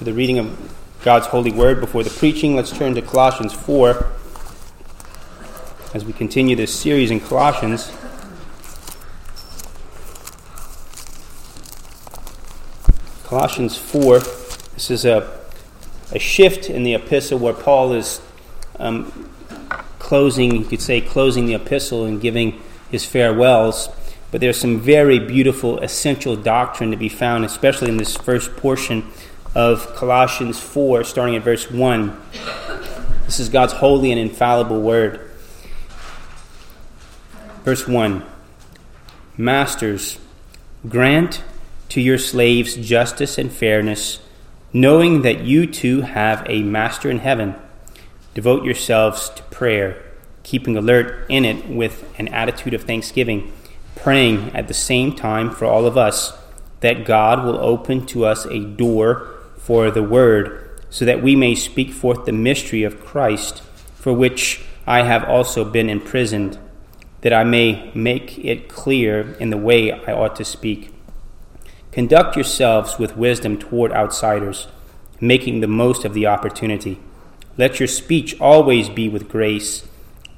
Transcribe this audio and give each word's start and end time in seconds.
for 0.00 0.04
the 0.04 0.14
reading 0.14 0.38
of 0.38 0.58
God's 1.02 1.26
holy 1.26 1.52
word 1.52 1.78
before 1.78 2.02
the 2.02 2.08
preaching. 2.08 2.56
Let's 2.56 2.74
turn 2.74 2.94
to 2.94 3.02
Colossians 3.02 3.52
4 3.52 4.10
as 5.92 6.06
we 6.06 6.14
continue 6.14 6.56
this 6.56 6.74
series 6.74 7.10
in 7.10 7.20
Colossians. 7.20 7.92
Colossians 13.24 13.76
4, 13.76 14.20
this 14.20 14.90
is 14.90 15.04
a, 15.04 15.38
a 16.12 16.18
shift 16.18 16.70
in 16.70 16.82
the 16.82 16.94
epistle 16.94 17.38
where 17.38 17.52
Paul 17.52 17.92
is 17.92 18.22
um, 18.78 19.28
closing, 19.98 20.56
you 20.56 20.64
could 20.64 20.80
say, 20.80 21.02
closing 21.02 21.44
the 21.44 21.56
epistle 21.56 22.06
and 22.06 22.22
giving 22.22 22.58
his 22.90 23.04
farewells. 23.04 23.90
But 24.30 24.40
there's 24.40 24.58
some 24.58 24.80
very 24.80 25.18
beautiful, 25.18 25.78
essential 25.80 26.36
doctrine 26.36 26.90
to 26.90 26.96
be 26.96 27.10
found, 27.10 27.44
especially 27.44 27.90
in 27.90 27.98
this 27.98 28.16
first 28.16 28.56
portion 28.56 29.04
of 29.54 29.94
Colossians 29.96 30.60
4, 30.60 31.02
starting 31.04 31.34
at 31.34 31.42
verse 31.42 31.70
1. 31.70 32.20
This 33.24 33.40
is 33.40 33.48
God's 33.48 33.72
holy 33.74 34.12
and 34.12 34.20
infallible 34.20 34.80
word. 34.80 35.28
Verse 37.64 37.86
1 37.86 38.24
Masters, 39.36 40.18
grant 40.88 41.42
to 41.88 42.00
your 42.00 42.18
slaves 42.18 42.76
justice 42.76 43.38
and 43.38 43.52
fairness, 43.52 44.20
knowing 44.72 45.22
that 45.22 45.40
you 45.40 45.66
too 45.66 46.02
have 46.02 46.46
a 46.48 46.62
master 46.62 47.10
in 47.10 47.18
heaven. 47.18 47.56
Devote 48.34 48.64
yourselves 48.64 49.30
to 49.30 49.42
prayer, 49.44 50.00
keeping 50.44 50.76
alert 50.76 51.26
in 51.28 51.44
it 51.44 51.68
with 51.68 52.08
an 52.18 52.28
attitude 52.28 52.74
of 52.74 52.84
thanksgiving, 52.84 53.52
praying 53.96 54.54
at 54.54 54.68
the 54.68 54.74
same 54.74 55.14
time 55.14 55.50
for 55.50 55.64
all 55.64 55.86
of 55.86 55.98
us 55.98 56.38
that 56.78 57.04
God 57.04 57.44
will 57.44 57.58
open 57.58 58.06
to 58.06 58.24
us 58.24 58.46
a 58.46 58.60
door 58.60 59.39
for 59.60 59.90
the 59.90 60.02
word, 60.02 60.80
so 60.90 61.04
that 61.04 61.22
we 61.22 61.36
may 61.36 61.54
speak 61.54 61.92
forth 61.92 62.24
the 62.24 62.32
mystery 62.32 62.82
of 62.82 63.00
Christ, 63.00 63.62
for 63.94 64.12
which 64.12 64.62
I 64.86 65.02
have 65.02 65.24
also 65.24 65.64
been 65.64 65.88
imprisoned, 65.88 66.58
that 67.20 67.32
I 67.32 67.44
may 67.44 67.92
make 67.94 68.38
it 68.38 68.68
clear 68.68 69.34
in 69.38 69.50
the 69.50 69.56
way 69.56 69.92
I 69.92 70.12
ought 70.12 70.34
to 70.36 70.44
speak. 70.44 70.92
Conduct 71.92 72.34
yourselves 72.34 72.98
with 72.98 73.16
wisdom 73.16 73.58
toward 73.58 73.92
outsiders, 73.92 74.68
making 75.20 75.60
the 75.60 75.68
most 75.68 76.04
of 76.04 76.14
the 76.14 76.26
opportunity. 76.26 76.98
Let 77.56 77.78
your 77.78 77.88
speech 77.88 78.40
always 78.40 78.88
be 78.88 79.08
with 79.08 79.28
grace, 79.28 79.86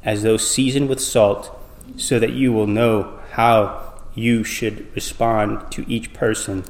as 0.02 0.22
though 0.22 0.36
seasoned 0.36 0.88
with 0.88 1.00
salt, 1.00 1.56
so 1.96 2.18
that 2.18 2.32
you 2.32 2.52
will 2.52 2.66
know 2.66 3.20
how 3.32 3.94
you 4.14 4.44
should 4.44 4.94
respond 4.94 5.70
to 5.72 5.84
each 5.88 6.12
person. 6.12 6.64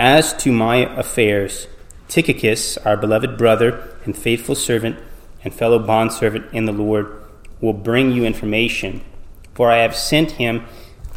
As 0.00 0.32
to 0.38 0.50
my 0.50 0.76
affairs, 0.98 1.66
Tychicus, 2.08 2.78
our 2.86 2.96
beloved 2.96 3.36
brother 3.36 3.86
and 4.06 4.16
faithful 4.16 4.54
servant 4.54 4.98
and 5.44 5.52
fellow 5.52 5.78
bondservant 5.78 6.46
in 6.54 6.64
the 6.64 6.72
Lord, 6.72 7.22
will 7.60 7.74
bring 7.74 8.10
you 8.10 8.24
information, 8.24 9.02
for 9.52 9.70
I 9.70 9.76
have 9.82 9.94
sent 9.94 10.32
him 10.32 10.64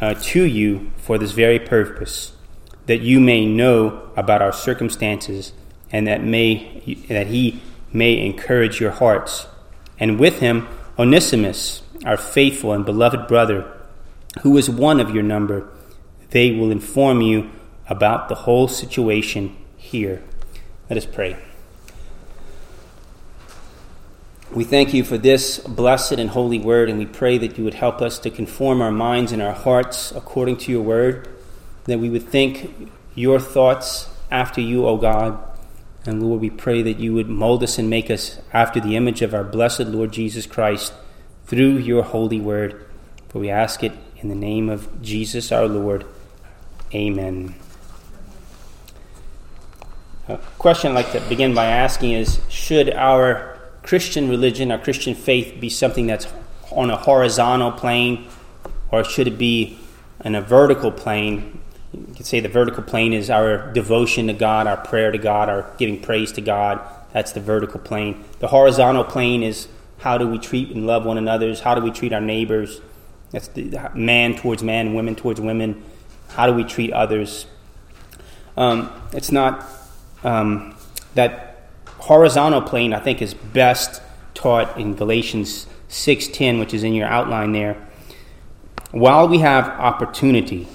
uh, 0.02 0.12
to 0.24 0.42
you 0.44 0.92
for 0.98 1.16
this 1.16 1.32
very 1.32 1.58
purpose, 1.58 2.36
that 2.84 3.00
you 3.00 3.20
may 3.20 3.46
know 3.46 4.10
about 4.18 4.42
our 4.42 4.52
circumstances, 4.52 5.54
and 5.90 6.06
that 6.06 6.22
may 6.22 7.04
that 7.08 7.28
he 7.28 7.62
may 7.90 8.22
encourage 8.22 8.82
your 8.82 8.90
hearts. 8.90 9.46
And 9.98 10.20
with 10.20 10.40
him, 10.40 10.68
Onesimus, 10.98 11.80
our 12.04 12.18
faithful 12.18 12.74
and 12.74 12.84
beloved 12.84 13.28
brother, 13.28 13.64
who 14.42 14.58
is 14.58 14.68
one 14.68 15.00
of 15.00 15.14
your 15.14 15.22
number, 15.22 15.70
they 16.32 16.50
will 16.50 16.70
inform 16.70 17.22
you 17.22 17.50
about 17.88 18.28
the 18.28 18.34
whole 18.34 18.68
situation 18.68 19.56
here. 19.76 20.22
Let 20.88 20.96
us 20.96 21.06
pray. 21.06 21.36
We 24.52 24.64
thank 24.64 24.94
you 24.94 25.02
for 25.02 25.18
this 25.18 25.58
blessed 25.58 26.12
and 26.12 26.30
holy 26.30 26.60
word, 26.60 26.88
and 26.88 26.98
we 26.98 27.06
pray 27.06 27.38
that 27.38 27.58
you 27.58 27.64
would 27.64 27.74
help 27.74 28.00
us 28.00 28.18
to 28.20 28.30
conform 28.30 28.80
our 28.80 28.92
minds 28.92 29.32
and 29.32 29.42
our 29.42 29.52
hearts 29.52 30.12
according 30.12 30.58
to 30.58 30.72
your 30.72 30.82
word, 30.82 31.28
that 31.84 31.98
we 31.98 32.08
would 32.08 32.28
think 32.28 32.90
your 33.14 33.40
thoughts 33.40 34.08
after 34.30 34.60
you, 34.60 34.86
O 34.86 34.96
God. 34.96 35.38
And 36.06 36.22
Lord, 36.22 36.40
we 36.40 36.50
pray 36.50 36.82
that 36.82 36.98
you 36.98 37.14
would 37.14 37.28
mold 37.28 37.62
us 37.62 37.78
and 37.78 37.90
make 37.90 38.10
us 38.10 38.38
after 38.52 38.78
the 38.78 38.94
image 38.94 39.22
of 39.22 39.34
our 39.34 39.44
blessed 39.44 39.86
Lord 39.86 40.12
Jesus 40.12 40.46
Christ 40.46 40.92
through 41.46 41.78
your 41.78 42.02
holy 42.02 42.40
word. 42.40 42.84
For 43.28 43.38
we 43.40 43.50
ask 43.50 43.82
it 43.82 43.92
in 44.18 44.28
the 44.28 44.34
name 44.34 44.68
of 44.68 45.02
Jesus 45.02 45.50
our 45.50 45.66
Lord. 45.66 46.04
Amen. 46.94 47.54
A 50.26 50.38
question 50.58 50.92
I'd 50.92 50.94
like 50.94 51.12
to 51.12 51.20
begin 51.28 51.54
by 51.54 51.66
asking 51.66 52.12
is 52.12 52.40
Should 52.48 52.94
our 52.94 53.58
Christian 53.82 54.30
religion, 54.30 54.72
our 54.72 54.78
Christian 54.78 55.14
faith, 55.14 55.60
be 55.60 55.68
something 55.68 56.06
that's 56.06 56.26
on 56.70 56.90
a 56.90 56.96
horizontal 56.96 57.72
plane, 57.72 58.26
or 58.90 59.04
should 59.04 59.26
it 59.26 59.36
be 59.36 59.78
in 60.24 60.34
a 60.34 60.40
vertical 60.40 60.90
plane? 60.90 61.60
You 61.92 62.14
could 62.16 62.24
say 62.24 62.40
the 62.40 62.48
vertical 62.48 62.82
plane 62.82 63.12
is 63.12 63.28
our 63.28 63.70
devotion 63.74 64.28
to 64.28 64.32
God, 64.32 64.66
our 64.66 64.78
prayer 64.78 65.12
to 65.12 65.18
God, 65.18 65.50
our 65.50 65.70
giving 65.76 66.00
praise 66.00 66.32
to 66.32 66.40
God. 66.40 66.80
That's 67.12 67.32
the 67.32 67.40
vertical 67.40 67.78
plane. 67.78 68.24
The 68.38 68.48
horizontal 68.48 69.04
plane 69.04 69.42
is 69.42 69.68
how 69.98 70.16
do 70.16 70.26
we 70.26 70.38
treat 70.38 70.70
and 70.70 70.86
love 70.86 71.04
one 71.04 71.18
another? 71.18 71.54
How 71.54 71.74
do 71.74 71.82
we 71.82 71.90
treat 71.90 72.14
our 72.14 72.22
neighbors? 72.22 72.80
That's 73.30 73.48
the 73.48 73.90
man 73.94 74.36
towards 74.36 74.62
man, 74.62 74.94
women 74.94 75.16
towards 75.16 75.38
women. 75.38 75.84
How 76.30 76.46
do 76.46 76.54
we 76.54 76.64
treat 76.64 76.94
others? 76.94 77.46
Um, 78.56 78.90
it's 79.12 79.30
not 79.30 79.64
um, 80.24 80.74
that 81.14 81.68
horizontal 81.98 82.62
plane, 82.62 82.92
I 82.92 83.00
think, 83.00 83.22
is 83.22 83.34
best 83.34 84.02
taught 84.34 84.78
in 84.78 84.94
Galatians 84.94 85.66
6:10, 85.88 86.58
which 86.58 86.74
is 86.74 86.82
in 86.82 86.94
your 86.94 87.06
outline 87.06 87.52
there. 87.52 87.76
While 88.90 89.28
we 89.28 89.38
have 89.38 89.68
opportunity, 89.68 90.68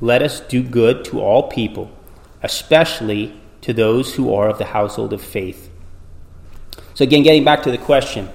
let 0.00 0.22
us 0.22 0.40
do 0.40 0.62
good 0.62 1.04
to 1.06 1.20
all 1.20 1.44
people, 1.44 1.90
especially 2.42 3.34
to 3.62 3.72
those 3.72 4.14
who 4.14 4.34
are 4.34 4.48
of 4.48 4.58
the 4.58 4.66
household 4.66 5.12
of 5.12 5.22
faith. 5.22 5.70
So 6.94 7.04
again, 7.04 7.22
getting 7.22 7.44
back 7.44 7.62
to 7.62 7.70
the 7.70 7.78
question, 7.78 8.28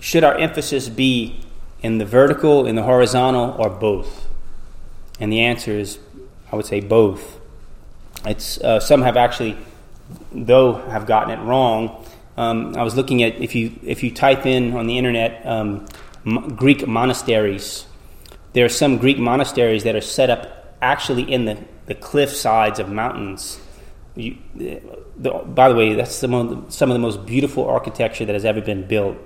should 0.00 0.24
our 0.24 0.36
emphasis 0.36 0.88
be 0.88 1.40
in 1.80 1.98
the 1.98 2.04
vertical, 2.04 2.66
in 2.66 2.74
the 2.74 2.82
horizontal, 2.82 3.54
or 3.58 3.70
both? 3.70 4.26
And 5.20 5.32
the 5.32 5.40
answer 5.40 5.72
is, 5.72 5.98
I 6.50 6.56
would 6.56 6.66
say 6.66 6.80
both. 6.80 7.38
It's 8.26 8.58
uh, 8.58 8.80
some 8.80 9.02
have 9.02 9.16
actually 9.16 9.56
though 10.34 10.74
have 10.74 11.06
gotten 11.06 11.38
it 11.38 11.42
wrong. 11.42 12.04
Um, 12.36 12.76
I 12.76 12.82
was 12.82 12.96
looking 12.96 13.22
at 13.22 13.36
if 13.36 13.54
you 13.54 13.78
if 13.82 14.02
you 14.02 14.10
type 14.10 14.46
in 14.46 14.74
on 14.74 14.86
the 14.86 14.96
internet 14.98 15.46
um, 15.46 15.86
m- 16.26 16.54
Greek 16.56 16.86
monasteries, 16.86 17.86
there 18.52 18.64
are 18.64 18.70
some 18.70 18.98
Greek 18.98 19.18
monasteries 19.18 19.84
that 19.84 19.94
are 19.94 20.00
set 20.00 20.30
up 20.30 20.76
actually 20.80 21.30
in 21.30 21.44
the, 21.44 21.58
the 21.86 21.94
cliff 21.94 22.30
sides 22.30 22.78
of 22.78 22.88
mountains. 22.88 23.60
You, 24.14 24.36
the, 24.54 25.30
by 25.30 25.68
the 25.68 25.74
way, 25.74 25.94
that's 25.94 26.14
some 26.14 26.34
of, 26.34 26.66
the, 26.66 26.72
some 26.72 26.90
of 26.90 26.94
the 26.94 26.98
most 26.98 27.24
beautiful 27.24 27.66
architecture 27.66 28.24
that 28.24 28.32
has 28.32 28.44
ever 28.44 28.60
been 28.60 28.86
built. 28.86 29.16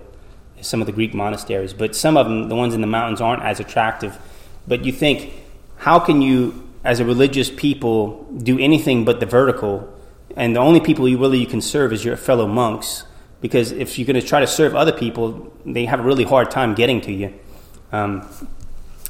Some 0.60 0.80
of 0.80 0.86
the 0.86 0.92
Greek 0.92 1.12
monasteries, 1.12 1.74
but 1.74 1.94
some 1.94 2.16
of 2.16 2.26
them, 2.26 2.48
the 2.48 2.54
ones 2.54 2.74
in 2.74 2.80
the 2.80 2.86
mountains, 2.86 3.20
aren't 3.20 3.42
as 3.42 3.60
attractive. 3.60 4.16
But 4.66 4.84
you 4.84 4.92
think, 4.92 5.32
how 5.76 5.98
can 5.98 6.22
you, 6.22 6.68
as 6.82 7.00
a 7.00 7.04
religious 7.04 7.50
people, 7.50 8.24
do 8.42 8.58
anything 8.58 9.04
but 9.04 9.20
the 9.20 9.26
vertical 9.26 9.92
and 10.36 10.54
the 10.54 10.60
only 10.60 10.80
people 10.80 11.08
you 11.08 11.18
really 11.18 11.38
you 11.38 11.46
can 11.46 11.60
serve 11.60 11.92
is 11.92 12.04
your 12.04 12.16
fellow 12.16 12.46
monks 12.46 13.04
because 13.40 13.72
if 13.72 13.98
you're 13.98 14.06
going 14.06 14.20
to 14.20 14.26
try 14.26 14.40
to 14.40 14.46
serve 14.46 14.74
other 14.74 14.92
people 14.92 15.52
they 15.64 15.86
have 15.86 16.00
a 16.00 16.02
really 16.02 16.24
hard 16.24 16.50
time 16.50 16.74
getting 16.74 17.00
to 17.00 17.12
you. 17.12 17.34
Um, 17.92 18.28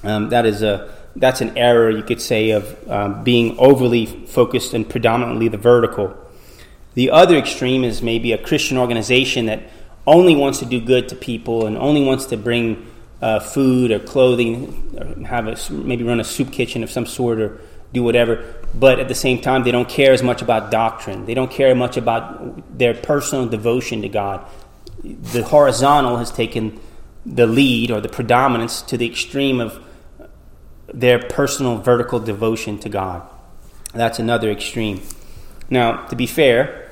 um, 0.03 0.29
that 0.31 0.47
is 0.47 0.63
a 0.63 0.95
that's 1.17 1.41
an 1.41 1.57
error 1.57 1.91
you 1.91 2.03
could 2.03 2.21
say 2.21 2.51
of 2.51 2.91
um, 2.91 3.25
being 3.25 3.59
overly 3.59 4.07
focused 4.07 4.75
and 4.75 4.89
predominantly 4.89 5.49
the 5.49 5.57
vertical. 5.57 6.15
The 6.95 7.11
other 7.11 7.37
extreme 7.37 7.85
is 7.85 8.03
maybe 8.03 8.33
a 8.33 8.39
christian 8.39 8.79
organization 8.79 9.47
that 9.47 9.63
only 10.07 10.37
wants 10.37 10.61
to 10.61 10.67
do 10.67 10.81
good 10.81 11.09
to 11.09 11.17
people 11.17 11.67
and 11.67 11.77
only 11.77 12.05
wants 12.05 12.27
to 12.27 12.37
bring 12.37 12.87
uh, 13.21 13.41
food 13.41 13.91
or 13.91 13.99
clothing 13.99 14.95
or 14.99 15.27
have 15.27 15.49
a, 15.49 15.73
maybe 15.73 16.05
run 16.05 16.21
a 16.21 16.25
soup 16.25 16.53
kitchen 16.53 16.83
of 16.83 16.91
some 16.91 17.07
sort 17.07 17.41
or 17.41 17.61
do 17.93 18.03
whatever 18.03 18.57
but 18.79 19.01
at 19.01 19.09
the 19.09 19.15
same 19.15 19.41
time, 19.41 19.65
they 19.65 19.71
don't 19.71 19.89
care 19.89 20.13
as 20.13 20.23
much 20.23 20.43
about 20.43 20.71
doctrine. 20.71 21.25
They 21.25 21.33
don't 21.33 21.51
care 21.51 21.75
much 21.75 21.97
about 21.97 22.79
their 22.79 22.93
personal 22.93 23.47
devotion 23.47 24.03
to 24.03 24.09
God. 24.09 24.47
The 25.03 25.43
horizontal 25.43 26.19
has 26.19 26.31
taken 26.31 26.79
the 27.25 27.47
lead 27.47 27.91
or 27.91 28.03
the 28.03 28.09
predominance 28.09 28.83
to 28.83 28.99
the 28.99 29.07
extreme 29.07 29.61
of 29.61 29.83
their 30.93 31.19
personal 31.19 31.79
vertical 31.79 32.21
devotion 32.21 32.79
to 32.81 32.91
God. 32.91 33.27
That's 33.95 34.19
another 34.19 34.51
extreme. 34.51 35.01
Now, 35.71 36.07
to 36.09 36.17
be 36.17 36.27
fair, 36.27 36.91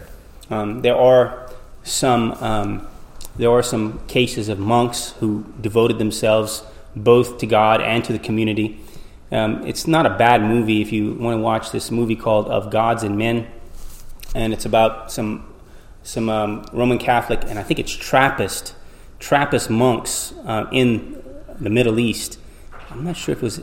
um, 0.49 0.81
there 0.81 0.97
are 0.97 1.51
some 1.83 2.33
um, 2.41 2.89
there 3.37 3.51
are 3.51 3.63
some 3.63 4.01
cases 4.07 4.49
of 4.49 4.59
monks 4.59 5.11
who 5.21 5.45
devoted 5.61 5.99
themselves 5.99 6.63
both 6.97 7.39
to 7.39 7.47
God 7.47 7.83
and 7.83 8.03
to 8.05 8.13
the 8.13 8.19
community. 8.19 8.81
Um, 9.33 9.67
it's 9.67 9.87
not 9.87 10.07
a 10.07 10.11
bad 10.11 10.43
movie 10.43 10.81
if 10.83 10.93
you 10.93 11.15
want 11.15 11.39
to 11.39 11.43
watch 11.43 11.73
this 11.73 11.91
movie 11.91 12.17
called 12.17 12.47
Of 12.49 12.71
Gods 12.71 13.03
and 13.03 13.17
Men. 13.17 13.47
and 14.35 14.53
it's 14.53 14.65
about 14.65 15.13
some 15.13 15.51
some 16.03 16.29
um, 16.29 16.67
Roman 16.73 16.99
Catholic, 16.99 17.41
and 17.47 17.59
I 17.59 17.63
think 17.63 17.81
it's 17.81 17.93
Trappist 17.93 18.75
Trappist 19.19 19.71
monks 19.71 20.35
uh, 20.45 20.67
in 20.71 21.23
the 21.59 21.71
Middle 21.71 21.99
East. 21.99 22.39
I'm 22.91 23.05
not 23.05 23.17
sure 23.17 23.33
if 23.33 23.39
it 23.39 23.43
was. 23.43 23.63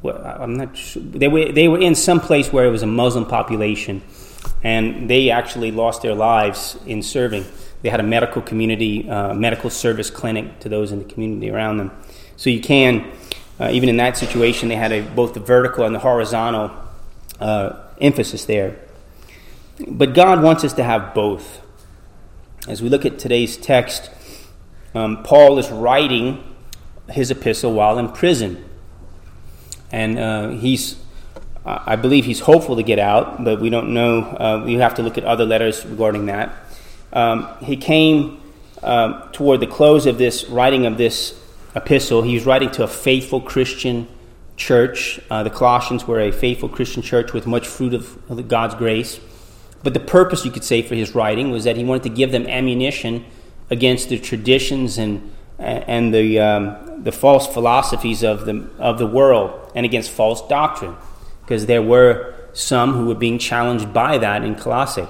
Well, 0.00 0.16
I'm 0.40 0.56
not 0.56 0.76
sure. 0.76 1.02
They 1.02 1.28
were 1.28 1.52
they 1.52 1.68
were 1.68 1.78
in 1.78 1.94
some 1.94 2.20
place 2.20 2.52
where 2.52 2.64
it 2.64 2.70
was 2.70 2.82
a 2.82 2.86
Muslim 2.86 3.26
population, 3.26 4.02
and 4.62 5.10
they 5.10 5.30
actually 5.30 5.72
lost 5.72 6.02
their 6.02 6.14
lives 6.14 6.78
in 6.86 7.02
serving. 7.02 7.44
They 7.82 7.90
had 7.90 8.00
a 8.00 8.04
medical 8.04 8.40
community, 8.40 9.08
uh, 9.10 9.34
medical 9.34 9.68
service 9.68 10.08
clinic 10.10 10.60
to 10.60 10.68
those 10.68 10.92
in 10.92 11.00
the 11.00 11.04
community 11.04 11.50
around 11.50 11.78
them. 11.78 11.90
So 12.36 12.48
you 12.48 12.60
can, 12.60 13.12
uh, 13.60 13.70
even 13.72 13.88
in 13.88 13.96
that 13.98 14.16
situation, 14.16 14.68
they 14.68 14.76
had 14.76 14.92
a, 14.92 15.02
both 15.02 15.34
the 15.34 15.40
vertical 15.40 15.84
and 15.84 15.94
the 15.94 15.98
horizontal 15.98 16.70
uh, 17.40 17.76
emphasis 18.00 18.44
there. 18.44 18.76
But 19.86 20.14
God 20.14 20.42
wants 20.42 20.64
us 20.64 20.72
to 20.74 20.84
have 20.84 21.14
both. 21.14 21.60
As 22.68 22.82
we 22.82 22.88
look 22.88 23.04
at 23.04 23.18
today's 23.18 23.56
text, 23.56 24.10
um, 24.94 25.22
Paul 25.22 25.58
is 25.58 25.70
writing 25.70 26.42
his 27.10 27.30
epistle 27.30 27.72
while 27.72 27.98
in 27.98 28.08
prison. 28.10 28.64
And 29.90 30.18
uh, 30.18 30.50
he's, 30.50 30.96
I 31.64 31.96
believe 31.96 32.24
he's 32.24 32.40
hopeful 32.40 32.76
to 32.76 32.82
get 32.82 32.98
out, 32.98 33.42
but 33.44 33.60
we 33.60 33.70
don't 33.70 33.92
know. 33.92 34.20
Uh, 34.22 34.62
we 34.64 34.74
have 34.74 34.94
to 34.94 35.02
look 35.02 35.18
at 35.18 35.24
other 35.24 35.44
letters 35.44 35.84
regarding 35.84 36.26
that. 36.26 36.54
Um, 37.12 37.48
he 37.60 37.76
came 37.76 38.40
um, 38.82 39.28
toward 39.32 39.60
the 39.60 39.66
close 39.66 40.06
of 40.06 40.18
this 40.18 40.44
writing 40.48 40.86
of 40.86 40.96
this 40.96 41.38
epistle. 41.74 42.22
He 42.22 42.34
was 42.34 42.46
writing 42.46 42.70
to 42.72 42.84
a 42.84 42.88
faithful 42.88 43.40
Christian 43.40 44.08
church. 44.56 45.20
Uh, 45.30 45.42
the 45.42 45.50
Colossians 45.50 46.06
were 46.06 46.20
a 46.20 46.30
faithful 46.30 46.68
Christian 46.68 47.02
church 47.02 47.32
with 47.32 47.46
much 47.46 47.66
fruit 47.66 47.94
of, 47.94 48.30
of 48.30 48.48
God's 48.48 48.74
grace. 48.74 49.20
But 49.82 49.94
the 49.94 50.00
purpose, 50.00 50.44
you 50.44 50.50
could 50.50 50.64
say, 50.64 50.82
for 50.82 50.94
his 50.94 51.14
writing 51.14 51.50
was 51.50 51.64
that 51.64 51.76
he 51.76 51.84
wanted 51.84 52.04
to 52.04 52.10
give 52.10 52.30
them 52.30 52.46
ammunition 52.46 53.24
against 53.70 54.08
the 54.08 54.18
traditions 54.18 54.98
and 54.98 55.30
and 55.58 56.12
the 56.12 56.40
um, 56.40 57.04
the 57.04 57.12
false 57.12 57.46
philosophies 57.46 58.24
of 58.24 58.46
the 58.46 58.68
of 58.78 58.98
the 58.98 59.06
world 59.06 59.70
and 59.74 59.86
against 59.86 60.10
false 60.10 60.46
doctrine, 60.48 60.96
because 61.42 61.66
there 61.66 61.82
were 61.82 62.34
some 62.52 62.92
who 62.92 63.06
were 63.06 63.14
being 63.14 63.38
challenged 63.38 63.92
by 63.92 64.18
that 64.18 64.44
in 64.44 64.54
Colossae. 64.54 65.06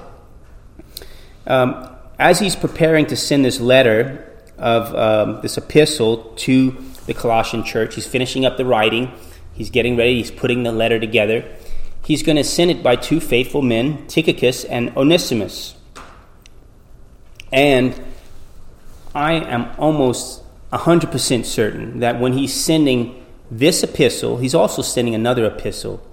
Um, 1.45 1.89
as 2.19 2.39
he's 2.39 2.55
preparing 2.55 3.05
to 3.07 3.15
send 3.15 3.43
this 3.43 3.59
letter 3.59 4.32
of 4.57 4.93
um, 4.95 5.41
this 5.41 5.57
epistle 5.57 6.33
to 6.35 6.71
the 7.05 7.13
Colossian 7.13 7.63
church, 7.63 7.95
he's 7.95 8.07
finishing 8.07 8.45
up 8.45 8.57
the 8.57 8.65
writing. 8.65 9.11
He's 9.53 9.69
getting 9.69 9.97
ready. 9.97 10.15
He's 10.15 10.31
putting 10.31 10.63
the 10.63 10.71
letter 10.71 10.99
together 10.99 11.45
he's 12.05 12.23
going 12.23 12.35
to 12.35 12.43
send 12.43 12.71
it 12.71 12.83
by 12.83 12.95
two 12.95 13.19
faithful 13.19 13.61
men, 13.61 14.05
Tychicus 14.07 14.65
and 14.65 14.95
Onesimus. 14.95 15.75
And 17.51 17.99
I 19.13 19.33
am 19.33 19.71
almost 19.77 20.43
100% 20.71 21.45
certain 21.45 21.99
that 21.99 22.19
when 22.19 22.33
he's 22.33 22.53
sending 22.53 23.23
this 23.51 23.83
epistle, 23.83 24.37
he's 24.37 24.55
also 24.55 24.81
sending 24.81 25.13
another 25.13 25.45
epistle. 25.45 26.05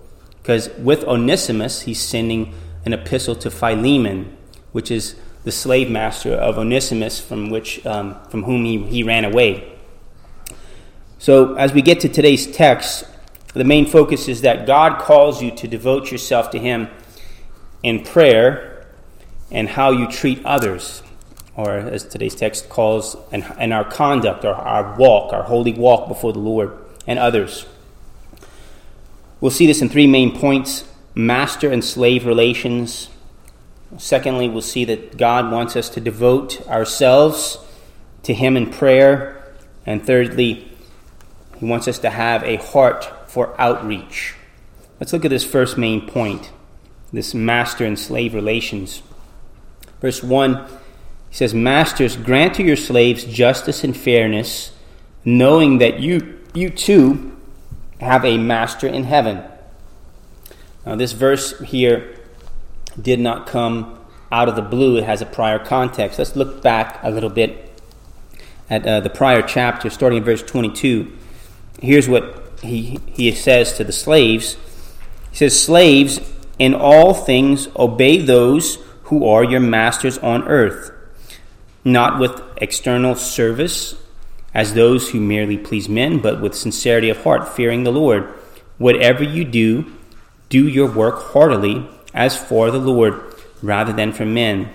Because 0.42 0.68
with 0.78 1.04
Onesimus, 1.04 1.82
he's 1.82 2.00
sending 2.00 2.54
an 2.84 2.92
epistle 2.92 3.34
to 3.36 3.50
Philemon, 3.50 4.36
which 4.72 4.90
is 4.90 5.16
the 5.44 5.52
slave 5.52 5.90
master 5.90 6.32
of 6.32 6.58
Onesimus, 6.58 7.20
from, 7.20 7.50
which, 7.50 7.84
um, 7.86 8.16
from 8.28 8.44
whom 8.44 8.64
he, 8.64 8.78
he 8.84 9.02
ran 9.02 9.24
away. 9.24 9.78
So, 11.18 11.54
as 11.54 11.72
we 11.72 11.82
get 11.82 12.00
to 12.00 12.08
today's 12.08 12.50
text, 12.50 13.04
the 13.52 13.64
main 13.64 13.86
focus 13.86 14.28
is 14.28 14.42
that 14.42 14.66
God 14.66 15.00
calls 15.00 15.42
you 15.42 15.50
to 15.56 15.68
devote 15.68 16.10
yourself 16.10 16.50
to 16.50 16.58
Him 16.58 16.88
in 17.82 18.04
prayer 18.04 18.86
and 19.50 19.68
how 19.68 19.90
you 19.90 20.06
treat 20.06 20.44
others, 20.44 21.02
or 21.56 21.72
as 21.72 22.04
today's 22.06 22.34
text 22.34 22.68
calls, 22.68 23.16
and, 23.32 23.44
and 23.58 23.72
our 23.72 23.84
conduct, 23.84 24.44
or 24.44 24.54
our 24.54 24.96
walk, 24.96 25.32
our 25.32 25.42
holy 25.42 25.72
walk 25.72 26.08
before 26.08 26.32
the 26.32 26.38
Lord 26.38 26.78
and 27.06 27.18
others. 27.18 27.66
We'll 29.40 29.50
see 29.50 29.66
this 29.66 29.82
in 29.82 29.88
three 29.88 30.06
main 30.06 30.38
points 30.38 30.84
master 31.14 31.70
and 31.70 31.84
slave 31.84 32.24
relations. 32.24 33.08
Secondly, 33.98 34.48
we'll 34.48 34.62
see 34.62 34.84
that 34.84 35.16
God 35.16 35.50
wants 35.50 35.76
us 35.76 35.88
to 35.90 36.00
devote 36.00 36.66
ourselves 36.68 37.58
to 38.22 38.34
Him 38.34 38.56
in 38.56 38.70
prayer. 38.70 39.54
And 39.84 40.04
thirdly, 40.06 40.70
He 41.58 41.64
wants 41.66 41.88
us 41.88 41.98
to 42.00 42.10
have 42.10 42.42
a 42.44 42.56
heart 42.56 43.10
for 43.28 43.58
outreach. 43.60 44.34
Let's 44.98 45.12
look 45.12 45.24
at 45.24 45.30
this 45.30 45.44
first 45.44 45.78
main 45.78 46.06
point 46.06 46.52
this 47.12 47.34
master 47.34 47.84
and 47.84 47.98
slave 47.98 48.34
relations. 48.34 49.02
Verse 50.00 50.22
1 50.22 50.68
he 51.30 51.36
says, 51.36 51.54
Masters, 51.54 52.16
grant 52.16 52.54
to 52.54 52.62
your 52.62 52.76
slaves 52.76 53.24
justice 53.24 53.84
and 53.84 53.96
fairness, 53.96 54.72
knowing 55.24 55.78
that 55.78 56.00
you, 56.00 56.40
you 56.54 56.70
too 56.70 57.36
have 58.00 58.24
a 58.24 58.36
master 58.36 58.88
in 58.88 59.04
heaven. 59.04 59.44
Now, 60.84 60.96
this 60.96 61.12
verse 61.12 61.58
here 61.60 62.16
did 63.02 63.20
not 63.20 63.46
come 63.46 63.98
out 64.32 64.48
of 64.48 64.56
the 64.56 64.62
blue, 64.62 64.96
it 64.96 65.04
has 65.04 65.20
a 65.20 65.26
prior 65.26 65.58
context. 65.58 66.18
Let's 66.18 66.36
look 66.36 66.62
back 66.62 67.00
a 67.02 67.10
little 67.10 67.30
bit 67.30 67.80
at 68.68 68.86
uh, 68.86 69.00
the 69.00 69.10
prior 69.10 69.42
chapter, 69.42 69.90
starting 69.90 70.18
in 70.18 70.24
verse 70.24 70.42
22. 70.42 71.16
Here's 71.80 72.08
what 72.08 72.52
he, 72.62 73.00
he 73.06 73.32
says 73.32 73.72
to 73.74 73.84
the 73.84 73.92
slaves, 73.92 74.56
he 75.30 75.36
says, 75.36 75.60
Slaves, 75.60 76.20
in 76.58 76.74
all 76.74 77.14
things 77.14 77.68
obey 77.74 78.18
those 78.18 78.78
who 79.04 79.26
are 79.26 79.42
your 79.42 79.60
masters 79.60 80.18
on 80.18 80.46
earth, 80.46 80.92
not 81.84 82.20
with 82.20 82.40
external 82.58 83.14
service 83.16 83.94
as 84.52 84.74
those 84.74 85.10
who 85.10 85.20
merely 85.20 85.56
please 85.56 85.88
men, 85.88 86.18
but 86.18 86.40
with 86.40 86.54
sincerity 86.54 87.08
of 87.08 87.22
heart, 87.22 87.48
fearing 87.48 87.84
the 87.84 87.92
Lord. 87.92 88.24
Whatever 88.78 89.24
you 89.24 89.44
do, 89.44 89.92
do 90.48 90.66
your 90.66 90.90
work 90.90 91.32
heartily 91.32 91.88
as 92.14 92.36
for 92.36 92.70
the 92.70 92.78
Lord 92.78 93.22
rather 93.62 93.92
than 93.92 94.12
for 94.12 94.24
men, 94.24 94.70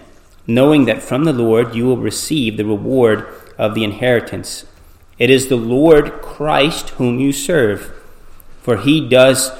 knowing 0.47 0.85
that 0.85 1.01
from 1.01 1.23
the 1.23 1.33
Lord 1.33 1.75
you 1.75 1.85
will 1.85 1.97
receive 1.97 2.57
the 2.57 2.65
reward 2.65 3.27
of 3.57 3.73
the 3.73 3.83
inheritance. 3.83 4.65
It 5.17 5.29
is 5.29 5.47
the 5.47 5.55
Lord 5.55 6.21
Christ 6.21 6.89
whom 6.91 7.19
you 7.19 7.31
serve. 7.31 7.91
For 8.61 8.77
he 8.77 9.07
does 9.07 9.51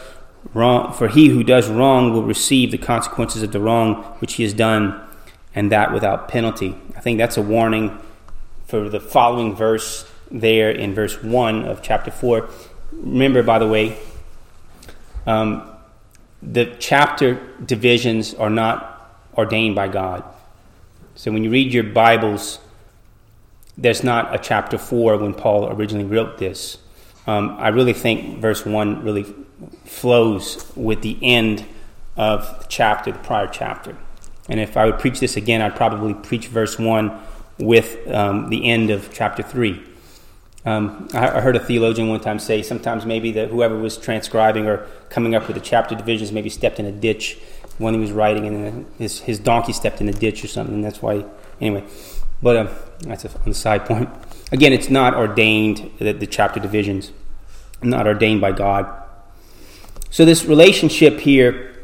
wrong 0.53 0.93
for 0.93 1.07
he 1.07 1.29
who 1.29 1.43
does 1.43 1.69
wrong 1.69 2.13
will 2.13 2.23
receive 2.23 2.71
the 2.71 2.77
consequences 2.77 3.43
of 3.43 3.51
the 3.51 3.59
wrong 3.59 4.03
which 4.19 4.33
he 4.33 4.43
has 4.43 4.53
done, 4.53 5.01
and 5.53 5.71
that 5.71 5.93
without 5.93 6.27
penalty. 6.27 6.75
I 6.95 7.01
think 7.01 7.17
that's 7.17 7.37
a 7.37 7.41
warning 7.41 7.99
for 8.67 8.89
the 8.89 8.99
following 8.99 9.55
verse 9.55 10.09
there 10.31 10.71
in 10.71 10.93
verse 10.93 11.21
1 11.21 11.65
of 11.65 11.81
chapter 11.81 12.11
4. 12.11 12.49
Remember, 12.91 13.43
by 13.43 13.59
the 13.59 13.67
way, 13.67 13.97
um, 15.25 15.69
the 16.41 16.75
chapter 16.79 17.41
divisions 17.65 18.33
are 18.33 18.49
not 18.49 19.19
ordained 19.37 19.75
by 19.75 19.87
God. 19.87 20.23
So 21.15 21.31
when 21.31 21.43
you 21.43 21.49
read 21.49 21.73
your 21.73 21.83
Bibles, 21.83 22.59
there's 23.77 24.03
not 24.03 24.33
a 24.33 24.37
chapter 24.37 24.77
4 24.77 25.17
when 25.17 25.33
Paul 25.33 25.71
originally 25.71 26.05
wrote 26.05 26.37
this. 26.37 26.77
Um, 27.27 27.55
I 27.57 27.69
really 27.69 27.93
think 27.93 28.39
verse 28.39 28.65
1 28.65 29.03
really 29.03 29.25
flows 29.85 30.71
with 30.75 31.01
the 31.01 31.17
end 31.21 31.65
of 32.15 32.41
the 32.59 32.65
chapter, 32.67 33.11
the 33.11 33.19
prior 33.19 33.47
chapter. 33.47 33.97
And 34.47 34.59
if 34.59 34.77
I 34.77 34.85
would 34.85 34.99
preach 34.99 35.19
this 35.19 35.37
again, 35.37 35.61
I'd 35.61 35.75
probably 35.75 36.13
preach 36.13 36.47
verse 36.47 36.77
1 36.77 37.19
with 37.57 38.07
um, 38.11 38.49
the 38.49 38.69
end 38.69 38.89
of 38.91 39.11
chapter 39.13 39.41
3. 39.41 39.81
Um, 40.65 41.07
I, 41.13 41.27
I, 41.27 41.41
heard 41.41 41.55
a 41.55 41.59
theologian 41.59 42.09
one 42.09 42.19
time 42.21 42.39
say 42.39 42.63
sometimes 42.63 43.05
maybe 43.05 43.31
that 43.33 43.49
whoever 43.49 43.77
was 43.77 43.97
transcribing 43.97 44.65
or 44.65 44.87
coming 45.09 45.35
up 45.35 45.45
with 45.47 45.55
the 45.55 45.61
chapter 45.61 45.93
divisions 45.93 46.31
maybe 46.31 46.49
stepped 46.49 46.79
in 46.79 46.87
a 46.87 46.91
ditch 46.91 47.37
when 47.77 47.93
he 47.93 47.99
was 47.99 48.11
writing, 48.11 48.47
and 48.47 48.85
his, 48.97 49.19
his 49.19 49.37
donkey 49.37 49.73
stepped 49.73 50.01
in 50.01 50.09
a 50.09 50.13
ditch 50.13 50.43
or 50.43 50.47
something. 50.47 50.81
That's 50.81 51.01
why, 51.01 51.25
anyway. 51.61 51.83
But 52.41 52.57
um, 52.57 52.69
that's 53.01 53.25
a, 53.25 53.29
on 53.29 53.45
the 53.45 53.53
side 53.53 53.85
point. 53.85 54.09
Again, 54.51 54.73
it's 54.73 54.89
not 54.89 55.13
ordained, 55.13 55.91
that 55.99 56.19
the 56.19 56.27
chapter 56.27 56.59
divisions, 56.59 57.11
not 57.83 58.07
ordained 58.07 58.41
by 58.41 58.51
God. 58.51 59.03
So, 60.09 60.25
this 60.25 60.45
relationship 60.45 61.19
here 61.19 61.75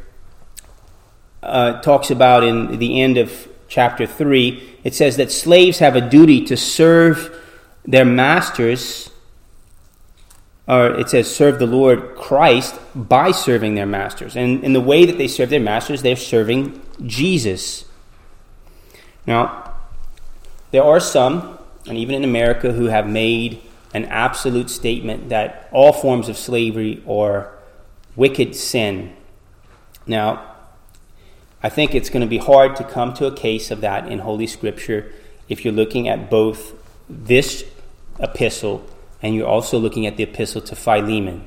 uh, 1.44 1.82
talks 1.82 2.10
about 2.10 2.44
in 2.44 2.80
the 2.80 3.02
end 3.02 3.18
of 3.18 3.48
chapter 3.68 4.06
3. 4.06 4.78
It 4.84 4.96
says 4.96 5.18
that 5.18 5.32
slaves 5.32 5.80
have 5.80 5.96
a 5.96 6.02
duty 6.02 6.46
to 6.46 6.58
serve 6.58 7.38
their 7.86 8.06
masters, 8.06 9.10
or 10.68 10.88
it 11.00 11.10
says 11.10 11.34
serve 11.34 11.60
the 11.60 11.66
Lord 11.66 12.16
Christ 12.16 12.80
by 12.96 13.32
serving 13.32 13.76
their 13.76 13.86
masters. 13.86 14.36
And 14.36 14.64
in 14.64 14.74
the 14.74 14.82
way 14.82 15.06
that 15.06 15.18
they 15.18 15.28
serve 15.28 15.50
their 15.50 15.60
masters, 15.60 16.02
they're 16.02 16.16
serving 16.16 16.82
Jesus. 17.06 17.86
Now, 19.26 19.74
there 20.72 20.84
are 20.84 21.00
some, 21.00 21.58
and 21.88 21.98
even 21.98 22.16
in 22.16 22.24
America, 22.24 22.72
who 22.72 22.86
have 22.86 23.08
made 23.08 23.62
an 23.94 24.06
absolute 24.06 24.70
statement 24.70 25.30
that 25.30 25.68
all 25.72 25.92
forms 25.92 26.30
of 26.30 26.38
slavery 26.38 27.04
are 27.08 27.54
wicked 28.16 28.56
sin. 28.56 29.14
Now, 30.08 30.48
I 31.64 31.70
think 31.70 31.94
it's 31.94 32.10
going 32.10 32.22
to 32.22 32.28
be 32.28 32.38
hard 32.38 32.76
to 32.78 32.84
come 32.84 33.14
to 33.16 33.26
a 33.26 33.36
case 33.36 33.70
of 33.70 33.82
that 33.82 34.08
in 34.08 34.20
Holy 34.20 34.48
Scripture 34.48 35.12
if 35.50 35.64
you're 35.66 35.74
looking 35.74 36.08
at 36.08 36.30
both 36.30 36.74
this 37.10 37.66
epistle 38.22 38.86
and 39.22 39.36
you're 39.36 39.48
also 39.48 39.78
looking 39.78 40.06
at 40.06 40.18
the 40.18 40.24
epistle 40.24 40.62
to 40.62 40.76
Philemon. 40.76 41.46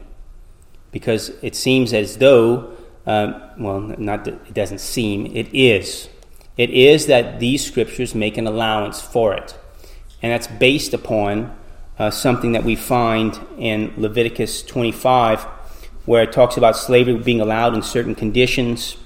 Because 0.92 1.30
it 1.42 1.56
seems 1.56 1.92
as 1.92 2.18
though, 2.18 2.72
um, 3.06 3.40
well, 3.58 3.80
not 3.80 4.26
it 4.28 4.54
doesn't 4.54 4.78
seem, 4.78 5.26
it 5.26 5.52
is. 5.52 6.08
It 6.56 6.70
is 6.70 7.06
that 7.06 7.40
these 7.40 7.66
scriptures 7.66 8.14
make 8.14 8.36
an 8.38 8.46
allowance 8.46 9.02
for 9.02 9.34
it. 9.34 9.58
And 10.22 10.30
that's 10.32 10.46
based 10.46 10.94
upon 10.94 11.54
uh, 11.98 12.10
something 12.10 12.52
that 12.52 12.62
we 12.62 12.76
find 12.76 13.38
in 13.58 13.92
Leviticus 13.96 14.62
25, 14.62 15.42
where 16.06 16.22
it 16.22 16.32
talks 16.32 16.56
about 16.56 16.76
slavery 16.76 17.16
being 17.16 17.40
allowed 17.40 17.74
in 17.74 17.82
certain 17.82 18.14
conditions. 18.14 18.96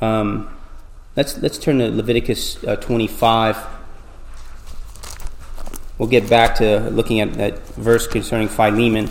Um, 0.00 0.56
let's, 1.14 1.36
let's 1.38 1.58
turn 1.58 1.78
to 1.78 1.90
Leviticus 1.90 2.64
uh, 2.64 2.76
25. 2.76 3.56
We'll 5.96 6.08
get 6.08 6.28
back 6.28 6.56
to 6.56 6.90
looking 6.90 7.20
at 7.20 7.34
that 7.34 7.58
verse 7.76 8.08
concerning 8.08 8.48
Philemon. 8.48 9.08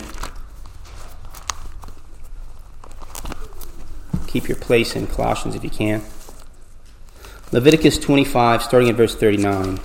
Keep 4.26 4.48
your 4.48 4.58
place 4.58 4.94
in 4.94 5.06
Colossians 5.06 5.54
if 5.54 5.64
you 5.64 5.70
can. 5.70 6.02
Leviticus 7.52 7.96
25, 7.98 8.62
starting 8.62 8.90
at 8.90 8.96
verse 8.96 9.14
39. 9.14 9.80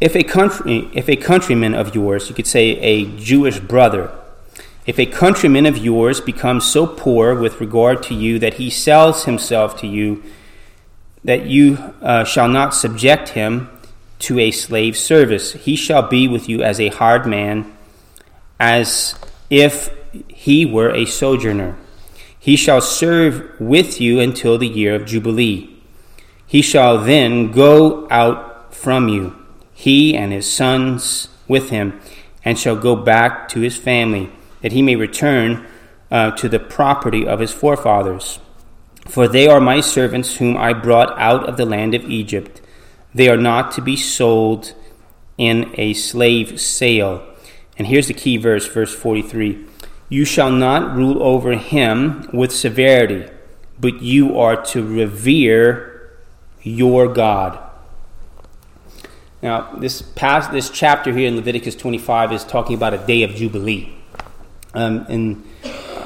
If 0.00 0.16
a 0.16 0.24
country, 0.24 0.88
if 0.94 1.08
a 1.08 1.16
countryman 1.16 1.74
of 1.74 1.94
yours, 1.94 2.28
you 2.28 2.34
could 2.34 2.46
say 2.46 2.78
a 2.78 3.04
Jewish 3.16 3.60
brother, 3.60 4.10
if 4.86 4.98
a 4.98 5.06
countryman 5.06 5.66
of 5.66 5.76
yours 5.76 6.20
becomes 6.20 6.64
so 6.64 6.86
poor 6.86 7.38
with 7.38 7.60
regard 7.60 8.02
to 8.04 8.14
you 8.14 8.38
that 8.38 8.54
he 8.54 8.70
sells 8.70 9.26
himself 9.26 9.78
to 9.80 9.86
you, 9.86 10.22
that 11.24 11.46
you 11.46 11.76
uh, 12.02 12.24
shall 12.24 12.48
not 12.48 12.74
subject 12.74 13.30
him 13.30 13.68
to 14.20 14.38
a 14.38 14.50
slave 14.50 14.96
service, 14.96 15.52
he 15.52 15.76
shall 15.76 16.06
be 16.08 16.28
with 16.28 16.48
you 16.48 16.62
as 16.62 16.78
a 16.78 16.88
hard 16.88 17.26
man, 17.26 17.72
as 18.58 19.14
if 19.48 19.90
he 20.28 20.66
were 20.66 20.94
a 20.94 21.06
sojourner. 21.06 21.76
He 22.38 22.56
shall 22.56 22.80
serve 22.80 23.58
with 23.60 24.00
you 24.00 24.20
until 24.20 24.58
the 24.58 24.68
year 24.68 24.94
of 24.94 25.06
Jubilee. 25.06 25.82
He 26.46 26.62
shall 26.62 26.98
then 26.98 27.52
go 27.52 28.08
out 28.10 28.74
from 28.74 29.08
you 29.08 29.40
he 29.80 30.14
and 30.14 30.30
his 30.30 30.52
sons 30.52 31.28
with 31.48 31.70
him, 31.70 31.98
and 32.44 32.58
shall 32.58 32.76
go 32.76 32.94
back 32.94 33.48
to 33.48 33.60
his 33.60 33.78
family, 33.78 34.30
that 34.60 34.72
he 34.72 34.82
may 34.82 34.94
return 34.94 35.66
uh, 36.10 36.32
to 36.32 36.50
the 36.50 36.58
property 36.58 37.26
of 37.26 37.40
his 37.40 37.50
forefathers. 37.50 38.40
For 39.06 39.26
they 39.26 39.46
are 39.46 39.60
my 39.60 39.80
servants 39.80 40.36
whom 40.36 40.56
I 40.56 40.72
brought 40.72 41.18
out 41.18 41.48
of 41.48 41.56
the 41.56 41.66
land 41.66 41.94
of 41.94 42.04
Egypt. 42.04 42.60
They 43.14 43.28
are 43.28 43.36
not 43.36 43.72
to 43.72 43.80
be 43.80 43.96
sold 43.96 44.74
in 45.36 45.72
a 45.76 45.94
slave 45.94 46.60
sale. 46.60 47.26
And 47.76 47.86
here's 47.86 48.08
the 48.08 48.14
key 48.14 48.36
verse, 48.36 48.66
verse 48.66 48.94
43 48.94 49.64
You 50.08 50.24
shall 50.24 50.50
not 50.50 50.94
rule 50.94 51.22
over 51.22 51.52
him 51.52 52.28
with 52.32 52.52
severity, 52.52 53.28
but 53.78 54.02
you 54.02 54.38
are 54.38 54.62
to 54.66 54.86
revere 54.86 56.12
your 56.62 57.12
God. 57.12 57.58
Now, 59.42 59.72
this 59.76 60.02
past 60.02 60.52
this 60.52 60.68
chapter 60.68 61.12
here 61.12 61.26
in 61.26 61.36
Leviticus 61.36 61.74
25 61.74 62.32
is 62.32 62.44
talking 62.44 62.76
about 62.76 62.92
a 62.92 62.98
day 62.98 63.22
of 63.22 63.30
jubilee, 63.30 63.94
um, 64.74 65.06
and 65.08 65.44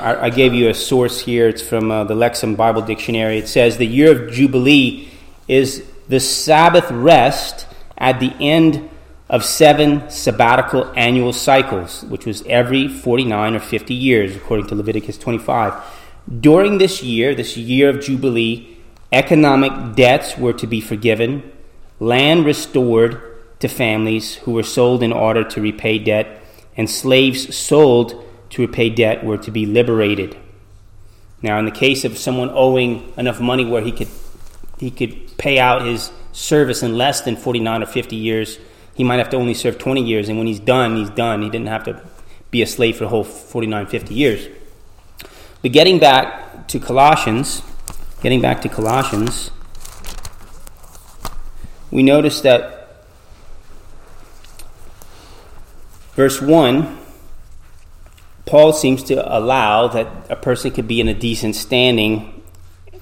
I, 0.05 0.29
gave 0.31 0.53
you 0.53 0.69
a 0.69 0.75
source 0.75 1.21
here. 1.21 1.49
It's 1.49 1.63
from 1.63 1.91
uh, 1.91 2.05
the 2.05 2.15
Lexham 2.15 2.57
Bible 2.57 2.83
Dictionary. 2.83 3.39
It 3.39 3.49
says 3.49 3.79
the 3.79 3.87
year 3.87 4.13
of 4.13 4.33
jubilee 4.33 5.09
is 5.49 5.85
the 6.09 6.21
Sabbath 6.21 6.91
rest 6.91 7.67
at 7.97 8.21
the 8.21 8.35
end 8.39 8.91
of 9.31 9.45
seven 9.45 10.11
sabbatical 10.11 10.93
annual 10.95 11.33
cycles, 11.33 12.03
which 12.05 12.27
was 12.27 12.43
every 12.47 12.87
49 12.87 13.55
or 13.55 13.61
50 13.61 13.95
years, 13.95 14.37
according 14.37 14.67
to 14.67 14.75
Leviticus 14.75 15.17
25. 15.17 15.73
During 16.41 16.77
this 16.77 17.03
year, 17.03 17.35
this 17.35 17.57
year 17.57 17.89
of 17.89 18.01
jubilee, 18.01 18.77
economic 19.11 19.95
debts 19.97 20.37
were 20.37 20.53
to 20.53 20.67
be 20.67 20.81
forgiven 20.81 21.51
land 22.01 22.45
restored 22.45 23.21
to 23.61 23.69
families 23.69 24.35
who 24.37 24.53
were 24.53 24.63
sold 24.63 25.03
in 25.03 25.13
order 25.13 25.45
to 25.45 25.61
repay 25.61 25.99
debt, 25.99 26.43
and 26.77 26.91
slaves 26.91 27.57
sold 27.57 28.24
to 28.55 28.63
repay 28.63 28.89
debt 28.89 29.25
were 29.25 29.37
to 29.37 29.51
be 29.51 29.67
liberated. 29.67 30.37
Now, 31.43 31.59
in 31.59 31.65
the 31.65 31.73
case 31.73 32.05
of 32.05 32.17
someone 32.17 32.51
owing 32.51 33.13
enough 33.17 33.41
money 33.41 33.65
where 33.65 33.83
he 33.83 33.91
could 33.91 34.09
he 34.79 34.93
could 34.93 35.37
pay 35.39 35.59
out 35.59 35.83
his 35.83 36.13
service 36.33 36.83
in 36.83 36.97
less 36.97 37.21
than 37.23 37.37
49 37.37 37.83
or 37.83 37.87
50 37.87 38.15
years, 38.15 38.59
he 38.95 39.03
might 39.03 39.17
have 39.17 39.31
to 39.31 39.37
only 39.37 39.55
serve 39.55 39.79
20 39.79 40.05
years, 40.05 40.29
and 40.29 40.39
when 40.39 40.47
he's 40.47 40.61
done, 40.61 40.97
he's 40.97 41.11
done. 41.11 41.43
He 41.43 41.51
didn't 41.51 41.67
have 41.67 41.85
to 41.85 42.01
be 42.53 42.63
a 42.63 42.67
slave 42.67 42.97
for 42.97 43.05
the 43.05 43.11
whole 43.11 43.25
49, 43.25 43.87
50 43.87 44.15
years. 44.15 44.49
But 45.61 45.73
getting 45.73 45.99
back 45.99 46.69
to 46.69 46.79
Colossians, 46.79 47.63
getting 48.21 48.41
back 48.41 48.63
to 48.63 48.69
Colossians, 48.69 49.51
we 51.91 52.05
notice 52.05 52.41
that 52.43 53.05
verse 56.15 56.41
1, 56.41 56.99
Paul 58.55 58.73
seems 58.73 59.03
to 59.03 59.37
allow 59.37 59.89
that 59.89 60.07
a 60.31 60.37
person 60.37 60.71
could 60.71 60.87
be 60.87 61.01
in 61.01 61.09
a 61.09 61.13
decent 61.13 61.57
standing, 61.57 62.41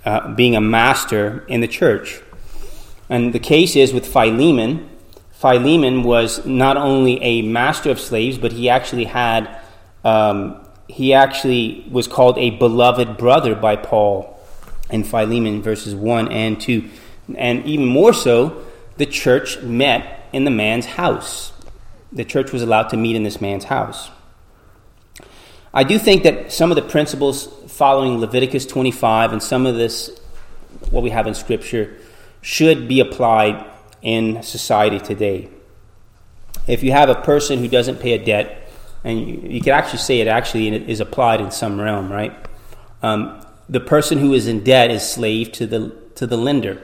uh, 0.02 0.32
being 0.32 0.56
a 0.56 0.62
master 0.62 1.44
in 1.47 1.61
the 1.61 1.68
church. 1.68 2.23
And 3.11 3.35
the 3.35 3.38
case 3.38 3.76
is 3.76 3.92
with 3.92 4.06
Philemon. 4.06 4.88
Philemon 5.32 6.04
was 6.04 6.47
not 6.47 6.78
only 6.78 7.23
a 7.23 7.42
master 7.42 7.90
of 7.90 8.00
slaves, 8.00 8.38
but 8.38 8.52
he 8.52 8.71
actually 8.71 9.04
had, 9.04 9.61
um, 10.04 10.59
he 10.88 11.12
actually 11.12 11.87
was 11.90 12.09
called 12.09 12.38
a 12.38 12.49
beloved 12.49 13.18
brother 13.18 13.54
by 13.54 13.76
Paul 13.76 14.40
in 14.88 15.04
Philemon 15.04 15.61
verses 15.61 15.94
1 15.94 16.28
and 16.28 16.59
2. 16.62 16.88
And 17.37 17.66
even 17.66 17.85
more 17.85 18.14
so, 18.14 18.64
the 18.97 19.04
church 19.04 19.61
met 19.61 20.30
in 20.32 20.44
the 20.44 20.50
man's 20.50 20.87
house. 20.87 21.52
The 22.11 22.25
church 22.25 22.52
was 22.52 22.62
allowed 22.62 22.88
to 22.88 22.97
meet 22.97 23.16
in 23.16 23.23
this 23.23 23.38
man's 23.38 23.64
house. 23.64 24.09
I 25.75 25.85
do 25.85 25.99
think 25.99 26.25
that 26.25 26.52
some 26.52 26.71
of 26.71 26.76
the 26.76 26.83
principles 26.83 27.47
following 27.69 28.19
Leviticus 28.19 28.67
25 28.67 29.33
and 29.33 29.43
some 29.43 29.64
of 29.64 29.76
this, 29.76 30.11
what 30.91 31.02
we 31.02 31.11
have 31.11 31.26
in 31.26 31.35
Scripture, 31.35 31.97
should 32.43 32.88
be 32.88 33.00
applied 33.00 33.64
in 34.02 34.43
society 34.43 34.99
today. 34.99 35.49
If 36.67 36.83
you 36.83 36.93
have 36.93 37.09
a 37.09 37.14
person 37.14 37.59
who 37.59 37.69
doesn't 37.69 38.00
pay 38.00 38.12
a 38.12 38.25
debt, 38.25 38.71
and 39.02 39.19
you, 39.19 39.49
you 39.49 39.61
could 39.61 39.73
actually 39.73 39.99
say 40.00 40.21
it 40.21 40.29
actually 40.29 40.69
is 40.91 41.00
applied 41.00 41.41
in 41.41 41.50
some 41.50 41.81
realm, 41.81 42.12
right? 42.12 42.35
Um, 43.02 43.45
the 43.69 43.81
person 43.81 44.19
who 44.19 44.35
is 44.35 44.47
in 44.47 44.62
debt 44.62 44.91
is 44.91 45.09
slave 45.09 45.52
to 45.52 45.67
the 45.67 45.97
to 46.17 46.26
the 46.26 46.37
lender. 46.37 46.81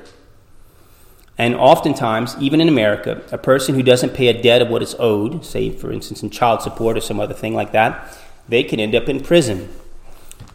And 1.37 1.55
oftentimes, 1.55 2.35
even 2.41 2.61
in 2.61 2.69
America, 2.69 3.23
a 3.31 3.39
person 3.39 3.77
who 3.77 3.83
doesn't 3.83 4.15
pay 4.15 4.27
a 4.27 4.43
debt 4.43 4.63
of 4.63 4.69
what 4.69 4.83
is 4.83 4.97
owed, 4.99 5.45
say 5.45 5.71
for 5.71 5.93
instance 5.93 6.23
in 6.23 6.31
child 6.31 6.63
support 6.63 6.97
or 6.97 7.01
some 7.01 7.21
other 7.21 7.35
thing 7.35 7.55
like 7.55 7.73
that, 7.73 8.19
they 8.49 8.65
could 8.65 8.81
end 8.81 8.95
up 8.95 9.09
in 9.09 9.21
prison. 9.21 9.69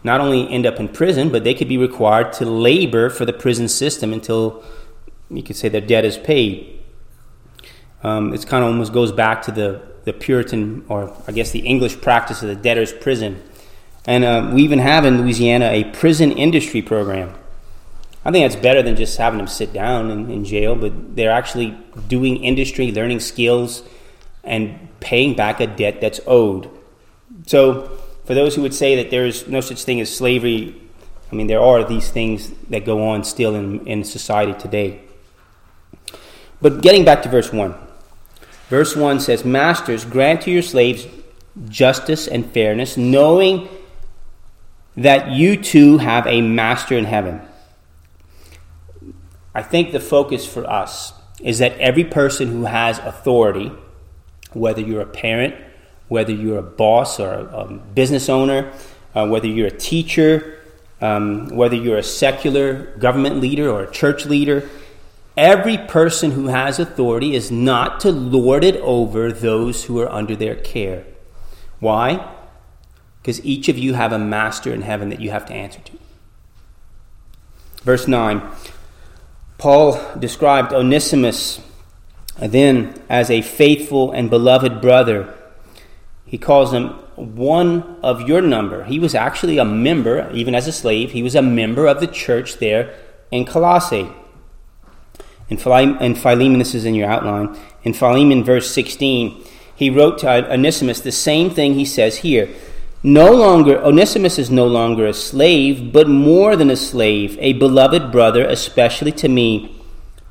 Not 0.03 0.19
only 0.19 0.49
end 0.49 0.65
up 0.65 0.79
in 0.79 0.89
prison, 0.89 1.29
but 1.29 1.43
they 1.43 1.53
could 1.53 1.69
be 1.69 1.77
required 1.77 2.33
to 2.33 2.45
labor 2.45 3.09
for 3.09 3.25
the 3.25 3.33
prison 3.33 3.67
system 3.67 4.11
until 4.11 4.63
you 5.29 5.43
could 5.43 5.55
say 5.55 5.69
their 5.69 5.81
debt 5.81 6.03
is 6.03 6.17
paid. 6.17 6.81
Um, 8.03 8.33
it's 8.33 8.43
kind 8.43 8.63
of 8.63 8.71
almost 8.71 8.91
goes 8.91 9.11
back 9.11 9.41
to 9.43 9.51
the, 9.51 9.81
the 10.03 10.11
Puritan, 10.11 10.85
or 10.89 11.15
I 11.27 11.31
guess 11.31 11.51
the 11.51 11.59
English 11.59 12.01
practice 12.01 12.41
of 12.41 12.49
the 12.49 12.55
debtor's 12.55 12.91
prison. 12.91 13.41
And 14.05 14.25
uh, 14.25 14.51
we 14.53 14.63
even 14.63 14.79
have 14.79 15.05
in 15.05 15.21
Louisiana 15.21 15.67
a 15.67 15.85
prison 15.85 16.31
industry 16.33 16.81
program 16.81 17.33
I 18.25 18.31
think 18.31 18.49
that's 18.49 18.61
better 18.61 18.81
than 18.81 18.95
just 18.95 19.17
having 19.17 19.37
them 19.37 19.47
sit 19.47 19.73
down 19.73 20.09
in, 20.09 20.29
in 20.31 20.45
jail, 20.45 20.75
but 20.75 21.15
they're 21.15 21.31
actually 21.31 21.77
doing 22.07 22.43
industry, 22.43 22.91
learning 22.91 23.19
skills, 23.19 23.83
and 24.45 24.87
paying 25.01 25.35
back 25.35 25.59
a 25.59 25.67
debt 25.67 25.99
that's 25.99 26.21
owed. 26.25 26.69
So, 27.45 27.99
for 28.25 28.33
those 28.33 28.55
who 28.55 28.61
would 28.61 28.73
say 28.73 28.95
that 28.95 29.11
there's 29.11 29.47
no 29.47 29.59
such 29.61 29.83
thing 29.83 29.99
as 29.99 30.15
slavery, 30.15 30.81
I 31.31 31.35
mean, 31.35 31.47
there 31.47 31.59
are 31.61 31.83
these 31.83 32.09
things 32.09 32.51
that 32.69 32.85
go 32.85 33.09
on 33.09 33.23
still 33.23 33.55
in, 33.55 33.85
in 33.85 34.03
society 34.03 34.53
today. 34.53 35.01
But 36.61 36.81
getting 36.81 37.03
back 37.03 37.23
to 37.23 37.29
verse 37.29 37.51
1. 37.51 37.75
Verse 38.69 38.95
1 38.95 39.19
says, 39.19 39.43
Masters, 39.43 40.05
grant 40.05 40.41
to 40.43 40.51
your 40.51 40.61
slaves 40.61 41.07
justice 41.67 42.27
and 42.27 42.49
fairness, 42.51 42.97
knowing 42.97 43.67
that 44.95 45.31
you 45.31 45.57
too 45.57 45.97
have 45.97 46.25
a 46.27 46.41
master 46.41 46.97
in 46.97 47.05
heaven. 47.05 47.41
I 49.53 49.61
think 49.61 49.91
the 49.91 49.99
focus 49.99 50.45
for 50.45 50.69
us 50.69 51.13
is 51.41 51.59
that 51.59 51.77
every 51.79 52.05
person 52.05 52.47
who 52.47 52.65
has 52.65 52.99
authority, 52.99 53.71
whether 54.53 54.81
you're 54.81 55.01
a 55.01 55.05
parent 55.05 55.55
whether 56.07 56.31
you're 56.31 56.59
a 56.59 56.63
boss 56.63 57.19
or 57.19 57.33
a, 57.33 57.43
a 57.43 57.73
business 57.73 58.29
owner, 58.29 58.71
uh, 59.15 59.27
whether 59.27 59.47
you're 59.47 59.67
a 59.67 59.77
teacher, 59.77 60.59
um, 61.01 61.49
whether 61.49 61.75
you're 61.75 61.97
a 61.97 62.03
secular 62.03 62.95
government 62.97 63.39
leader 63.39 63.69
or 63.69 63.83
a 63.83 63.91
church 63.91 64.25
leader, 64.25 64.69
every 65.35 65.77
person 65.77 66.31
who 66.31 66.47
has 66.47 66.79
authority 66.79 67.35
is 67.35 67.51
not 67.51 67.99
to 67.99 68.11
lord 68.11 68.63
it 68.63 68.75
over 68.77 69.31
those 69.31 69.85
who 69.85 69.99
are 69.99 70.11
under 70.11 70.35
their 70.35 70.55
care. 70.55 71.05
Why? 71.79 72.33
Because 73.21 73.43
each 73.45 73.69
of 73.69 73.77
you 73.77 73.93
have 73.93 74.11
a 74.11 74.19
master 74.19 74.73
in 74.73 74.81
heaven 74.81 75.09
that 75.09 75.19
you 75.19 75.31
have 75.31 75.45
to 75.47 75.53
answer 75.53 75.81
to. 75.81 75.93
Verse 77.83 78.07
9 78.07 78.41
Paul 79.57 79.99
described 80.19 80.73
Onesimus 80.73 81.61
then 82.37 83.01
as 83.09 83.29
a 83.29 83.41
faithful 83.41 84.11
and 84.11 84.29
beloved 84.29 84.81
brother. 84.81 85.33
He 86.33 86.39
calls 86.39 86.73
him 86.73 86.87
one 87.15 87.99
of 88.01 88.27
your 88.27 88.41
number. 88.41 88.85
He 88.85 88.97
was 88.97 89.13
actually 89.13 89.59
a 89.59 89.63
member, 89.65 90.31
even 90.33 90.55
as 90.55 90.67
a 90.67 90.71
slave, 90.71 91.11
he 91.11 91.21
was 91.21 91.35
a 91.35 91.43
member 91.43 91.85
of 91.85 91.99
the 91.99 92.07
church 92.07 92.57
there 92.57 92.91
in 93.29 93.45
Colossae. 93.45 94.09
In, 95.47 95.57
Philemon, 95.57 96.57
this 96.57 96.73
is 96.73 96.85
in 96.85 96.95
your 96.95 97.07
outline. 97.07 97.55
In 97.83 97.93
Philemon, 97.93 98.43
verse 98.43 98.71
16, 98.71 99.43
he 99.75 99.91
wrote 99.91 100.17
to 100.21 100.51
Onesimus 100.51 101.01
the 101.01 101.11
same 101.11 101.51
thing 101.51 101.75
he 101.75 101.85
says 101.85 102.17
here. 102.17 102.49
No 103.03 103.31
longer, 103.31 103.77
Onesimus 103.77 104.39
is 104.39 104.49
no 104.49 104.65
longer 104.65 105.05
a 105.05 105.13
slave, 105.13 105.93
but 105.93 106.09
more 106.09 106.55
than 106.55 106.71
a 106.71 106.75
slave, 106.75 107.37
a 107.41 107.53
beloved 107.53 108.11
brother, 108.11 108.43
especially 108.43 109.11
to 109.11 109.29
me, 109.29 109.79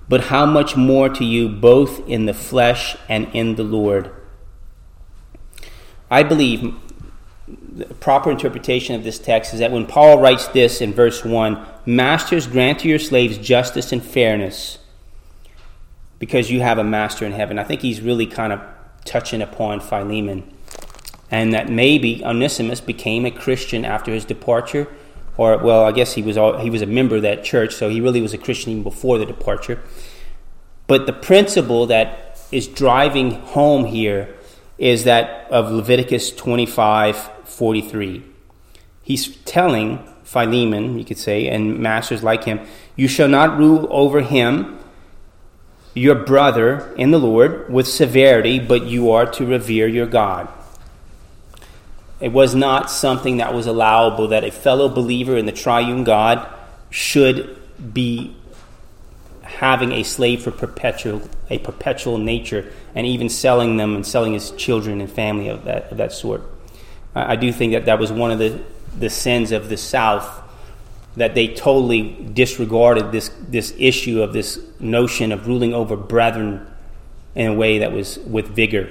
but 0.09 0.23
how 0.23 0.47
much 0.47 0.75
more 0.75 1.09
to 1.11 1.25
you, 1.25 1.49
both 1.49 2.09
in 2.09 2.27
the 2.27 2.35
flesh 2.35 2.97
and 3.09 3.29
in 3.33 3.55
the 3.55 3.63
Lord. 3.63 4.11
I 6.13 6.23
believe 6.23 6.75
the 7.49 7.87
proper 7.87 8.31
interpretation 8.31 8.95
of 8.95 9.03
this 9.03 9.19
text 9.19 9.55
is 9.55 9.61
that 9.61 9.73
when 9.73 9.87
Paul 9.87 10.21
writes 10.21 10.47
this 10.49 10.83
in 10.83 10.93
verse 10.93 11.25
1 11.25 11.67
Masters, 11.87 12.47
grant 12.47 12.81
to 12.81 12.89
your 12.89 12.99
slaves 12.99 13.39
justice 13.39 13.93
and 13.93 14.05
fairness 14.05 14.79
because 16.19 16.51
you 16.51 16.61
have 16.61 16.77
a 16.77 16.85
master 16.85 17.25
in 17.25 17.33
heaven. 17.33 17.59
I 17.59 17.65
think 17.65 17.81
he's 17.81 18.03
really 18.03 18.27
kind 18.27 18.53
of 18.53 18.61
touching 19.07 19.41
upon 19.41 19.81
Philemon 19.81 20.45
and 21.31 21.55
that 21.55 21.71
maybe 21.71 22.23
Onesimus 22.23 22.83
became 22.83 23.25
a 23.25 23.31
Christian 23.31 23.87
after 23.87 24.13
his 24.13 24.27
departure, 24.27 24.87
or 25.39 25.57
well, 25.57 25.83
I 25.83 25.93
guess 25.93 26.13
he 26.13 26.21
was 26.21 26.37
all, 26.37 26.59
he 26.59 26.69
was 26.69 26.83
a 26.83 26.87
member 26.87 27.17
of 27.17 27.23
that 27.23 27.43
church, 27.43 27.75
so 27.75 27.89
he 27.89 28.03
really 28.03 28.21
was 28.21 28.35
a 28.35 28.39
Christian 28.39 28.73
even 28.73 28.83
before 28.83 29.17
the 29.17 29.25
departure. 29.25 29.83
But 30.87 31.07
the 31.07 31.15
principle 31.15 31.87
that 31.87 32.39
is 32.53 32.69
driving 32.69 33.31
home 33.31 33.87
here 33.87 34.37
is 34.83 35.05
that 35.05 35.47
of 35.49 35.71
Leviticus 35.71 36.33
25 36.33 37.17
43. 37.45 38.25
He's 39.05 39.37
telling 39.45 40.01
Philemon, 40.25 40.99
you 40.99 41.05
could 41.05 41.19
say, 41.19 41.47
and 41.47 41.79
masters 41.79 42.25
like 42.25 42.45
him, 42.45 42.61
you 42.97 43.07
shall 43.07 43.29
not 43.29 43.57
rule 43.57 43.87
over 43.91 44.23
him, 44.23 44.81
your 45.95 46.17
brother 46.17 46.93
in 46.97 47.13
the 47.13 47.21
Lord, 47.21 47.73
with 47.73 47.87
severity, 47.87 48.59
but 48.59 48.87
you 48.87 49.13
are 49.13 49.27
to 49.27 49.47
revere 49.47 49.87
your 49.87 50.07
God. 50.07 50.49
It 52.19 52.33
was 52.33 52.55
not 52.55 52.91
something 52.91 53.37
that 53.37 53.55
was 53.55 53.69
allowable 53.69 54.29
that 54.29 54.43
a 54.43 54.51
fellow 54.51 54.89
believer 54.89 55.37
in 55.37 55.47
the 55.47 55.53
triune 55.53 56.03
God 56.03 56.45
should 56.91 57.57
be 57.95 58.35
having 59.53 59.93
a 59.93 60.03
slave 60.03 60.43
for 60.43 60.51
perpetual 60.51 61.23
a 61.51 61.59
perpetual 61.59 62.19
nature 62.19 62.73
and 62.95 63.07
even 63.07 63.29
selling 63.29 63.77
them 63.77 63.95
and 63.95 64.07
selling 64.07 64.33
his 64.33 64.51
children 64.53 65.01
and 65.01 65.11
family 65.11 65.49
of 65.49 65.65
that 65.65 65.91
of 65.91 65.99
that 65.99 66.13
sort. 66.13 66.43
I 67.15 67.37
do 67.37 67.53
think 67.53 67.73
that 67.73 67.87
that 67.87 67.99
was 67.99 68.11
one 68.11 68.31
of 68.31 68.39
the 68.39 68.61
the 68.99 69.11
sins 69.11 69.53
of 69.53 69.69
the 69.69 69.77
South 69.77 70.41
that 71.17 71.35
they 71.35 71.49
totally 71.49 72.03
disregarded 72.33 73.13
this 73.13 73.31
this 73.49 73.75
issue 73.79 74.23
of 74.23 74.33
this 74.33 74.59
notion 74.81 75.33
of 75.33 75.47
ruling 75.47 75.75
over 75.75 75.97
brethren 75.97 76.67
in 77.35 77.47
a 77.49 77.55
way 77.55 77.79
that 77.79 77.93
was 77.93 78.19
with 78.19 78.49
vigor. 78.49 78.91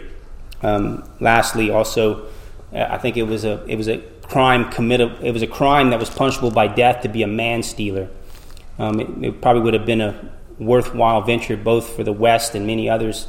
Um, 0.61 1.09
lastly, 1.19 1.71
also 1.71 2.27
I 2.73 2.97
think 2.97 3.17
it 3.17 3.23
was 3.23 3.43
a 3.43 3.65
it 3.65 3.75
was 3.75 3.87
a 3.87 3.97
crime 4.23 4.71
committed. 4.71 5.11
It 5.23 5.31
was 5.31 5.41
a 5.41 5.47
crime 5.47 5.89
that 5.89 5.99
was 5.99 6.09
punishable 6.09 6.51
by 6.51 6.67
death 6.67 7.01
to 7.01 7.09
be 7.09 7.23
a 7.23 7.27
man 7.27 7.63
stealer. 7.63 8.07
Um, 8.79 8.99
it, 8.99 9.23
it, 9.23 9.41
probably 9.41 9.61
would 9.63 9.73
have 9.73 9.85
been 9.85 10.01
a 10.01 10.31
worthwhile 10.59 11.21
venture 11.21 11.57
both 11.57 11.95
for 11.95 12.03
the 12.03 12.13
West 12.13 12.55
and 12.55 12.65
many 12.67 12.89
others 12.89 13.27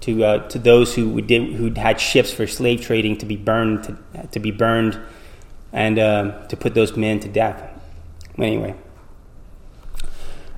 to 0.00 0.24
uh, 0.24 0.48
to 0.48 0.58
those 0.58 0.94
who 0.94 1.20
did 1.20 1.54
who 1.54 1.70
had 1.74 2.00
ships 2.00 2.32
for 2.32 2.46
slave 2.46 2.80
trading 2.80 3.16
to 3.18 3.26
be 3.26 3.36
burned 3.36 3.84
to, 3.84 3.98
to 4.32 4.38
be 4.38 4.50
burned 4.50 4.98
and 5.72 5.98
uh, 5.98 6.46
to 6.48 6.56
put 6.56 6.74
those 6.74 6.96
men 6.96 7.20
to 7.20 7.28
death. 7.28 7.62
Anyway, 8.38 8.74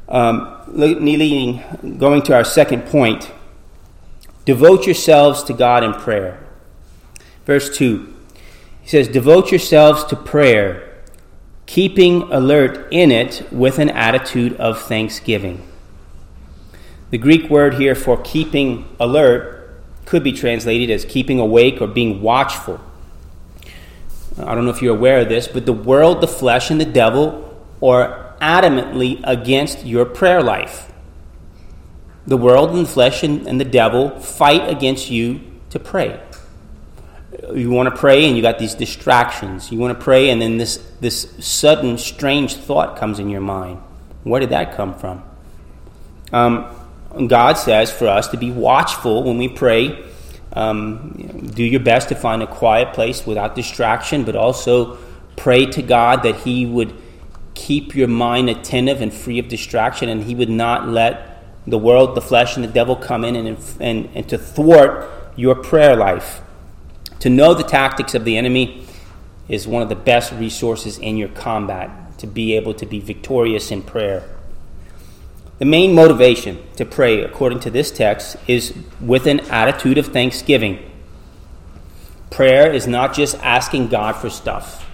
um, 0.08 0.62
leading, 0.68 1.62
going 1.98 2.22
to 2.22 2.34
our 2.34 2.44
second 2.44 2.86
point, 2.86 3.32
devote 4.44 4.86
yourselves 4.86 5.42
to 5.44 5.52
God 5.52 5.82
in 5.82 5.92
prayer. 5.94 6.46
Verse 7.44 7.74
2 7.76 8.14
He 8.82 8.88
says, 8.88 9.08
Devote 9.08 9.50
yourselves 9.50 10.04
to 10.04 10.16
prayer, 10.16 11.02
keeping 11.66 12.22
alert 12.24 12.88
in 12.90 13.10
it 13.10 13.46
with 13.50 13.78
an 13.78 13.90
attitude 13.90 14.54
of 14.56 14.80
thanksgiving. 14.82 15.66
The 17.12 17.18
Greek 17.18 17.48
word 17.48 17.74
here 17.74 17.94
for 17.94 18.20
keeping 18.22 18.88
alert 18.98 19.80
could 20.06 20.24
be 20.24 20.32
translated 20.32 20.90
as 20.90 21.04
keeping 21.04 21.38
awake 21.38 21.80
or 21.80 21.86
being 21.86 22.22
watchful. 22.22 22.80
I 24.38 24.56
don't 24.56 24.64
know 24.64 24.70
if 24.70 24.80
you're 24.80 24.96
aware 24.96 25.20
of 25.20 25.28
this, 25.28 25.46
but 25.46 25.64
the 25.64 25.72
world, 25.72 26.20
the 26.22 26.26
flesh, 26.26 26.70
and 26.70 26.80
the 26.80 26.86
devil 26.86 27.64
are 27.80 28.34
adamantly 28.40 29.20
against 29.22 29.84
your 29.84 30.04
prayer 30.04 30.42
life. 30.42 30.90
The 32.26 32.36
world 32.36 32.70
and 32.70 32.86
the 32.86 32.90
flesh 32.90 33.22
and, 33.22 33.46
and 33.46 33.60
the 33.60 33.64
devil 33.64 34.18
fight 34.18 34.68
against 34.68 35.10
you 35.10 35.40
to 35.70 35.78
pray 35.78 36.20
you 37.54 37.70
want 37.70 37.88
to 37.88 37.96
pray 37.98 38.26
and 38.26 38.36
you 38.36 38.42
got 38.42 38.58
these 38.58 38.74
distractions. 38.74 39.70
You 39.70 39.78
want 39.78 39.98
to 39.98 40.02
pray 40.02 40.30
and 40.30 40.40
then 40.40 40.58
this, 40.58 40.76
this 41.00 41.34
sudden 41.44 41.98
strange 41.98 42.54
thought 42.54 42.96
comes 42.96 43.18
in 43.18 43.28
your 43.28 43.40
mind. 43.40 43.80
Where 44.22 44.40
did 44.40 44.50
that 44.50 44.76
come 44.76 44.94
from? 44.94 45.22
Um, 46.32 46.66
God 47.26 47.54
says 47.54 47.90
for 47.90 48.08
us 48.08 48.28
to 48.28 48.36
be 48.36 48.50
watchful 48.50 49.22
when 49.24 49.38
we 49.38 49.48
pray. 49.48 50.04
Um, 50.52 51.50
do 51.54 51.64
your 51.64 51.80
best 51.80 52.08
to 52.10 52.14
find 52.14 52.42
a 52.42 52.46
quiet 52.46 52.94
place 52.94 53.26
without 53.26 53.54
distraction, 53.54 54.24
but 54.24 54.36
also 54.36 54.98
pray 55.36 55.66
to 55.66 55.82
God 55.82 56.22
that 56.22 56.36
He 56.36 56.66
would 56.66 56.94
keep 57.54 57.94
your 57.94 58.08
mind 58.08 58.50
attentive 58.50 59.00
and 59.00 59.12
free 59.12 59.38
of 59.38 59.48
distraction, 59.48 60.08
and 60.08 60.24
He 60.24 60.34
would 60.34 60.50
not 60.50 60.88
let 60.88 61.44
the 61.66 61.78
world, 61.78 62.14
the 62.14 62.20
flesh, 62.20 62.56
and 62.56 62.64
the 62.64 62.68
devil 62.68 62.96
come 62.96 63.24
in 63.24 63.36
and, 63.36 63.58
and, 63.80 64.08
and 64.14 64.28
to 64.28 64.36
thwart 64.36 65.08
your 65.36 65.54
prayer 65.54 65.96
life. 65.96 66.40
To 67.20 67.30
know 67.30 67.54
the 67.54 67.62
tactics 67.62 68.14
of 68.14 68.24
the 68.24 68.36
enemy 68.36 68.86
is 69.48 69.66
one 69.66 69.82
of 69.82 69.88
the 69.88 69.94
best 69.94 70.32
resources 70.32 70.98
in 70.98 71.16
your 71.16 71.28
combat 71.28 72.18
to 72.18 72.26
be 72.26 72.54
able 72.54 72.74
to 72.74 72.86
be 72.86 73.00
victorious 73.00 73.70
in 73.70 73.82
prayer. 73.82 74.28
The 75.62 75.66
main 75.66 75.94
motivation 75.94 76.58
to 76.74 76.84
pray, 76.84 77.22
according 77.22 77.60
to 77.60 77.70
this 77.70 77.92
text, 77.92 78.36
is 78.48 78.74
with 79.00 79.28
an 79.28 79.38
attitude 79.48 79.96
of 79.96 80.08
thanksgiving. 80.08 80.90
Prayer 82.30 82.72
is 82.72 82.88
not 82.88 83.14
just 83.14 83.38
asking 83.38 83.86
God 83.86 84.16
for 84.16 84.28
stuff. 84.28 84.90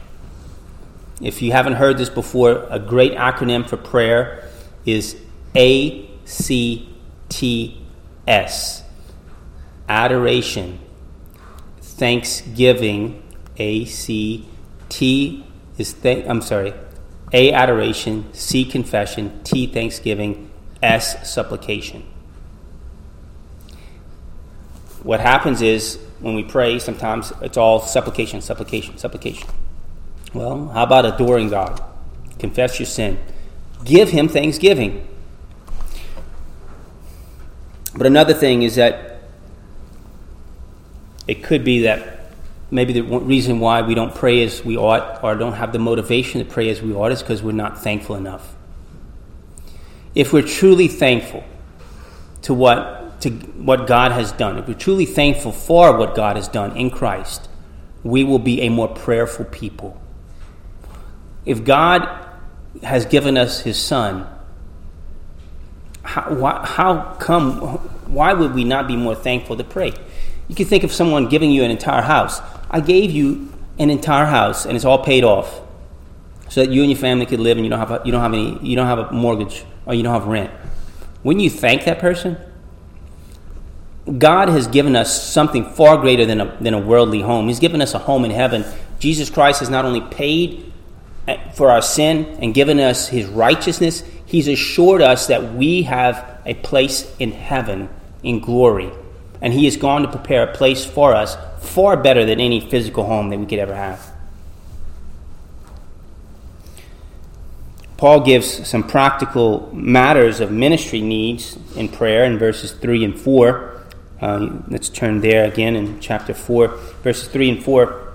If 1.22 1.40
you 1.40 1.52
haven't 1.52 1.76
heard 1.76 1.96
this 1.96 2.10
before, 2.10 2.66
a 2.68 2.78
great 2.78 3.14
acronym 3.14 3.66
for 3.66 3.78
prayer 3.78 4.46
is 4.84 5.16
ACTS 5.56 6.12
Adoration, 9.88 10.80
thanksgiving, 11.80 13.22
A 13.56 13.86
C 13.86 14.46
T 14.90 15.46
is 15.78 15.94
thank 15.94 16.28
I'm 16.28 16.42
sorry, 16.42 16.74
A 17.32 17.52
adoration, 17.52 18.30
C 18.34 18.66
confession, 18.66 19.40
T 19.44 19.66
thanksgiving, 19.66 20.47
S 20.82 21.30
supplication. 21.30 22.04
What 25.02 25.20
happens 25.20 25.62
is 25.62 25.98
when 26.20 26.34
we 26.34 26.42
pray, 26.42 26.78
sometimes 26.78 27.32
it's 27.40 27.56
all 27.56 27.80
supplication, 27.80 28.40
supplication, 28.40 28.98
supplication. 28.98 29.48
Well, 30.34 30.68
how 30.68 30.82
about 30.84 31.06
adoring 31.06 31.48
God? 31.48 31.82
Confess 32.38 32.78
your 32.78 32.86
sin. 32.86 33.18
Give 33.84 34.10
Him 34.10 34.28
thanksgiving. 34.28 35.06
But 37.94 38.06
another 38.06 38.34
thing 38.34 38.62
is 38.62 38.74
that 38.76 39.20
it 41.26 41.42
could 41.42 41.64
be 41.64 41.82
that 41.82 42.32
maybe 42.70 42.92
the 42.92 43.02
reason 43.02 43.60
why 43.60 43.82
we 43.82 43.94
don't 43.94 44.14
pray 44.14 44.42
as 44.42 44.64
we 44.64 44.76
ought 44.76 45.22
or 45.22 45.34
don't 45.34 45.54
have 45.54 45.72
the 45.72 45.78
motivation 45.78 46.44
to 46.44 46.50
pray 46.50 46.68
as 46.70 46.82
we 46.82 46.92
ought 46.92 47.12
is 47.12 47.22
because 47.22 47.42
we're 47.42 47.52
not 47.52 47.82
thankful 47.82 48.16
enough. 48.16 48.54
If 50.18 50.32
we're 50.32 50.42
truly 50.42 50.88
thankful 50.88 51.44
to 52.42 52.52
what 52.52 53.20
to 53.20 53.30
what 53.30 53.86
God 53.86 54.10
has 54.10 54.32
done, 54.32 54.58
if 54.58 54.66
we're 54.66 54.74
truly 54.74 55.06
thankful 55.06 55.52
for 55.52 55.96
what 55.96 56.16
God 56.16 56.34
has 56.34 56.48
done 56.48 56.76
in 56.76 56.90
Christ, 56.90 57.48
we 58.02 58.24
will 58.24 58.40
be 58.40 58.62
a 58.62 58.68
more 58.68 58.88
prayerful 58.88 59.44
people. 59.44 60.02
If 61.46 61.62
God 61.62 62.08
has 62.82 63.06
given 63.06 63.36
us 63.36 63.60
His 63.60 63.80
Son, 63.80 64.26
how, 66.02 66.34
why, 66.34 66.66
how 66.66 67.14
come, 67.20 67.60
why 68.12 68.32
would 68.32 68.54
we 68.54 68.64
not 68.64 68.88
be 68.88 68.96
more 68.96 69.14
thankful 69.14 69.56
to 69.56 69.64
pray? 69.64 69.92
You 70.48 70.56
can 70.56 70.66
think 70.66 70.82
of 70.82 70.92
someone 70.92 71.28
giving 71.28 71.52
you 71.52 71.62
an 71.62 71.70
entire 71.70 72.02
house. 72.02 72.40
I 72.68 72.80
gave 72.80 73.12
you 73.12 73.52
an 73.78 73.88
entire 73.88 74.26
house 74.26 74.66
and 74.66 74.74
it's 74.74 74.84
all 74.84 75.04
paid 75.04 75.22
off 75.22 75.60
so 76.48 76.64
that 76.64 76.70
you 76.70 76.82
and 76.82 76.90
your 76.90 76.98
family 76.98 77.26
could 77.26 77.40
live 77.40 77.56
and 77.56 77.66
you 77.66 77.70
don't 77.70 77.78
have 77.78 77.90
a, 77.90 78.02
you 78.04 78.12
don't 78.12 78.20
have 78.20 78.32
any 78.32 78.58
you 78.66 78.76
don't 78.76 78.86
have 78.86 78.98
a 78.98 79.12
mortgage 79.12 79.64
or 79.86 79.94
you 79.94 80.02
don't 80.02 80.14
have 80.14 80.26
rent. 80.26 80.50
Wouldn't 81.22 81.42
you 81.42 81.50
thank 81.50 81.84
that 81.84 81.98
person? 81.98 82.36
God 84.16 84.48
has 84.48 84.66
given 84.66 84.96
us 84.96 85.30
something 85.30 85.64
far 85.64 85.98
greater 85.98 86.24
than 86.24 86.40
a, 86.40 86.56
than 86.60 86.72
a 86.72 86.78
worldly 86.78 87.20
home. 87.20 87.48
He's 87.48 87.58
given 87.58 87.82
us 87.82 87.92
a 87.92 87.98
home 87.98 88.24
in 88.24 88.30
heaven. 88.30 88.64
Jesus 88.98 89.28
Christ 89.28 89.60
has 89.60 89.68
not 89.68 89.84
only 89.84 90.00
paid 90.00 90.72
eh, 91.26 91.50
for 91.50 91.70
our 91.70 91.82
sin 91.82 92.24
and 92.40 92.54
given 92.54 92.80
us 92.80 93.08
his 93.08 93.26
righteousness, 93.26 94.02
he's 94.24 94.48
assured 94.48 95.02
us 95.02 95.26
that 95.26 95.52
we 95.54 95.82
have 95.82 96.40
a 96.46 96.54
place 96.54 97.14
in 97.18 97.32
heaven 97.32 97.90
in 98.22 98.40
glory. 98.40 98.90
And 99.42 99.52
he 99.52 99.66
has 99.66 99.76
gone 99.76 100.02
to 100.02 100.08
prepare 100.08 100.44
a 100.44 100.54
place 100.54 100.86
for 100.86 101.14
us 101.14 101.36
far 101.60 101.96
better 101.96 102.24
than 102.24 102.40
any 102.40 102.60
physical 102.60 103.04
home 103.04 103.28
that 103.28 103.38
we 103.38 103.46
could 103.46 103.58
ever 103.58 103.74
have. 103.74 104.10
Paul 107.98 108.20
gives 108.20 108.64
some 108.64 108.84
practical 108.84 109.74
matters 109.74 110.38
of 110.38 110.52
ministry 110.52 111.00
needs 111.00 111.58
in 111.74 111.88
prayer 111.88 112.22
in 112.22 112.38
verses 112.38 112.70
3 112.70 113.04
and 113.04 113.20
4. 113.20 113.82
Uh, 114.20 114.50
let's 114.68 114.88
turn 114.88 115.20
there 115.20 115.44
again 115.44 115.74
in 115.74 115.98
chapter 115.98 116.32
4, 116.32 116.68
verses 117.02 117.26
3 117.26 117.50
and 117.50 117.64
4. 117.64 118.12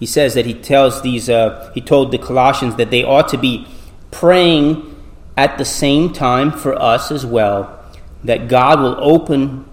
He 0.00 0.06
says 0.06 0.32
that 0.32 0.46
he 0.46 0.54
tells 0.54 1.02
these, 1.02 1.28
uh, 1.28 1.70
he 1.74 1.82
told 1.82 2.12
the 2.12 2.18
Colossians 2.18 2.76
that 2.76 2.90
they 2.90 3.04
ought 3.04 3.28
to 3.28 3.36
be 3.36 3.66
praying 4.10 4.96
at 5.36 5.58
the 5.58 5.66
same 5.66 6.10
time 6.10 6.50
for 6.50 6.74
us 6.80 7.12
as 7.12 7.26
well, 7.26 7.84
that 8.24 8.48
God 8.48 8.80
will 8.80 8.96
open 9.00 9.66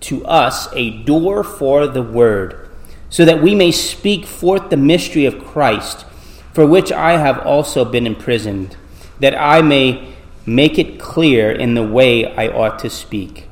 to 0.00 0.26
us 0.26 0.68
a 0.74 0.90
door 1.04 1.42
for 1.42 1.86
the 1.86 2.02
word, 2.02 2.68
so 3.08 3.24
that 3.24 3.42
we 3.42 3.54
may 3.54 3.70
speak 3.70 4.26
forth 4.26 4.68
the 4.68 4.76
mystery 4.76 5.24
of 5.24 5.42
Christ 5.42 6.04
for 6.52 6.66
which 6.66 6.92
I 6.92 7.16
have 7.16 7.38
also 7.46 7.84
been 7.84 8.06
imprisoned, 8.06 8.76
that 9.20 9.38
I 9.38 9.62
may 9.62 10.12
make 10.44 10.78
it 10.78 10.98
clear 10.98 11.50
in 11.50 11.74
the 11.74 11.82
way 11.82 12.26
I 12.26 12.48
ought 12.48 12.78
to 12.80 12.90
speak. 12.90 13.48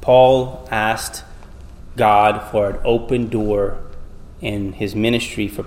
Paul 0.00 0.66
asked 0.70 1.24
God 1.96 2.50
for 2.50 2.70
an 2.70 2.80
open 2.84 3.28
door 3.28 3.78
in 4.40 4.72
his 4.72 4.94
ministry, 4.94 5.48
for 5.48 5.66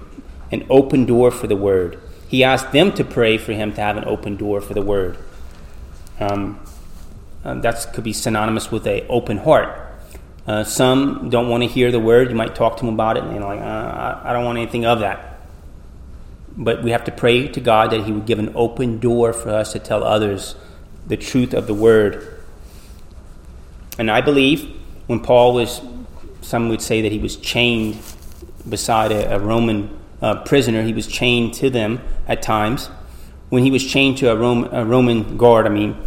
an 0.51 0.65
open 0.69 1.05
door 1.05 1.29
for 1.29 1.47
the 1.47 1.55
word. 1.55 1.99
He 2.27 2.43
asked 2.43 2.71
them 2.71 2.91
to 2.93 3.03
pray 3.03 3.37
for 3.37 3.53
him 3.53 3.73
to 3.73 3.81
have 3.81 3.97
an 3.97 4.05
open 4.05 4.37
door 4.37 4.59
for 4.61 4.73
the 4.73 4.81
word. 4.81 5.17
Um, 6.19 6.59
um, 7.43 7.61
that 7.61 7.93
could 7.93 8.03
be 8.03 8.13
synonymous 8.13 8.71
with 8.71 8.87
an 8.87 9.05
open 9.09 9.37
heart. 9.39 9.92
Uh, 10.45 10.63
some 10.63 11.29
don't 11.29 11.47
want 11.47 11.63
to 11.63 11.69
hear 11.69 11.91
the 11.91 11.99
word. 11.99 12.29
You 12.29 12.35
might 12.35 12.55
talk 12.55 12.77
to 12.77 12.85
them 12.85 12.93
about 12.93 13.17
it, 13.17 13.23
and 13.23 13.33
they're 13.33 13.41
like, 13.41 13.61
uh, 13.61 14.21
I 14.23 14.33
don't 14.33 14.43
want 14.43 14.57
anything 14.57 14.85
of 14.85 14.99
that. 14.99 15.39
But 16.55 16.83
we 16.83 16.91
have 16.91 17.05
to 17.05 17.11
pray 17.11 17.47
to 17.47 17.61
God 17.61 17.91
that 17.91 18.03
He 18.03 18.11
would 18.11 18.25
give 18.25 18.39
an 18.39 18.51
open 18.53 18.99
door 18.99 19.33
for 19.33 19.49
us 19.49 19.71
to 19.73 19.79
tell 19.79 20.03
others 20.03 20.55
the 21.07 21.17
truth 21.17 21.53
of 21.53 21.67
the 21.67 21.73
word. 21.73 22.39
And 23.97 24.09
I 24.09 24.21
believe 24.21 24.75
when 25.07 25.19
Paul 25.19 25.53
was, 25.53 25.81
some 26.41 26.69
would 26.69 26.81
say 26.81 27.01
that 27.01 27.11
he 27.11 27.19
was 27.19 27.35
chained 27.37 27.99
beside 28.67 29.11
a, 29.11 29.35
a 29.35 29.39
Roman 29.39 29.97
uh, 30.21 30.43
prisoner, 30.43 30.83
he 30.83 30.93
was 30.93 31.07
chained 31.07 31.53
to 31.55 31.69
them 31.69 32.01
at 32.27 32.41
times. 32.41 32.87
When 33.49 33.63
he 33.63 33.71
was 33.71 33.85
chained 33.85 34.17
to 34.19 34.31
a, 34.31 34.35
Rome, 34.35 34.69
a 34.71 34.85
Roman 34.85 35.37
guard, 35.37 35.67
I 35.67 35.69
mean, 35.69 35.97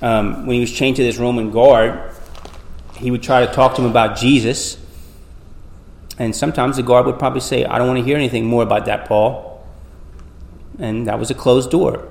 um, 0.00 0.46
when 0.46 0.54
he 0.54 0.60
was 0.60 0.72
chained 0.72 0.96
to 0.96 1.02
this 1.02 1.18
Roman 1.18 1.50
guard, 1.50 2.14
he 2.96 3.10
would 3.10 3.22
try 3.22 3.44
to 3.44 3.52
talk 3.52 3.74
to 3.76 3.82
him 3.82 3.90
about 3.90 4.16
Jesus. 4.16 4.78
And 6.18 6.34
sometimes 6.34 6.76
the 6.76 6.82
guard 6.82 7.06
would 7.06 7.18
probably 7.18 7.40
say, 7.40 7.64
I 7.64 7.78
don't 7.78 7.86
want 7.86 7.98
to 7.98 8.04
hear 8.04 8.16
anything 8.16 8.46
more 8.46 8.62
about 8.62 8.86
that, 8.86 9.06
Paul. 9.06 9.66
And 10.78 11.06
that 11.06 11.18
was 11.18 11.30
a 11.30 11.34
closed 11.34 11.70
door. 11.70 12.08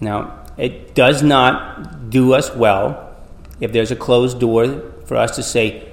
Now, 0.00 0.44
it 0.56 0.94
does 0.94 1.22
not 1.22 2.10
do 2.10 2.34
us 2.34 2.54
well 2.54 3.16
if 3.60 3.72
there's 3.72 3.90
a 3.90 3.96
closed 3.96 4.40
door 4.40 4.92
for 5.06 5.16
us 5.16 5.36
to 5.36 5.42
say, 5.42 5.88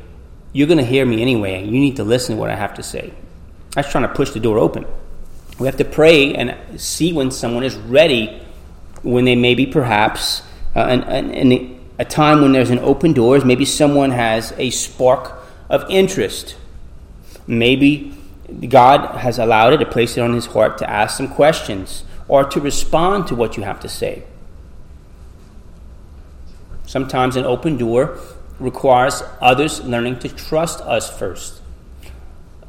You're 0.53 0.67
going 0.67 0.79
to 0.79 0.85
hear 0.85 1.05
me 1.05 1.21
anyway. 1.21 1.61
and 1.61 1.67
You 1.67 1.79
need 1.79 1.97
to 1.97 2.03
listen 2.03 2.35
to 2.35 2.39
what 2.39 2.49
I 2.49 2.55
have 2.55 2.73
to 2.75 2.83
say. 2.83 3.13
That's 3.71 3.91
trying 3.91 4.07
to 4.07 4.13
push 4.13 4.31
the 4.31 4.39
door 4.39 4.57
open. 4.57 4.85
We 5.59 5.67
have 5.67 5.77
to 5.77 5.85
pray 5.85 6.33
and 6.35 6.55
see 6.79 7.13
when 7.13 7.31
someone 7.31 7.63
is 7.63 7.75
ready, 7.75 8.41
when 9.01 9.25
they 9.25 9.35
maybe 9.35 9.65
perhaps, 9.65 10.41
uh, 10.75 10.79
and, 10.79 11.03
and, 11.03 11.31
and 11.33 11.76
a 11.99 12.05
time 12.05 12.41
when 12.41 12.51
there's 12.51 12.69
an 12.69 12.79
open 12.79 13.13
door 13.13 13.37
is 13.37 13.45
maybe 13.45 13.65
someone 13.65 14.11
has 14.11 14.53
a 14.57 14.69
spark 14.69 15.33
of 15.69 15.85
interest. 15.89 16.55
Maybe 17.47 18.13
God 18.69 19.17
has 19.17 19.39
allowed 19.39 19.73
it 19.73 19.77
to 19.77 19.85
place 19.85 20.17
it 20.17 20.21
on 20.21 20.33
his 20.33 20.45
heart 20.47 20.77
to 20.79 20.89
ask 20.89 21.17
some 21.17 21.27
questions 21.27 22.03
or 22.27 22.43
to 22.43 22.59
respond 22.59 23.27
to 23.27 23.35
what 23.35 23.57
you 23.57 23.63
have 23.63 23.79
to 23.79 23.89
say. 23.89 24.23
Sometimes 26.85 27.35
an 27.35 27.45
open 27.45 27.77
door 27.77 28.17
requires 28.59 29.23
others 29.41 29.83
learning 29.83 30.19
to 30.19 30.29
trust 30.29 30.81
us 30.81 31.09
first. 31.09 31.61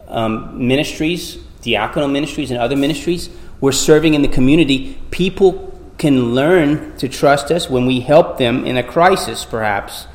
Um, 0.09 0.67
ministries, 0.67 1.37
diaconal 1.63 2.11
ministries, 2.11 2.51
and 2.51 2.59
other 2.59 2.77
ministries, 2.77 3.31
we're 3.61 3.73
serving 3.73 4.15
in 4.15 4.23
the 4.23 4.29
community. 4.29 4.99
People 5.11 5.68
can 5.99 6.35
learn 6.35 6.97
to 6.97 7.09
trust 7.09 7.51
us 7.51 7.69
when 7.69 7.85
we 7.85 8.01
help 8.01 8.39
them 8.39 8.65
in 8.65 8.77
a 8.77 8.83
crisis, 8.83 9.45
perhaps, 9.45 10.07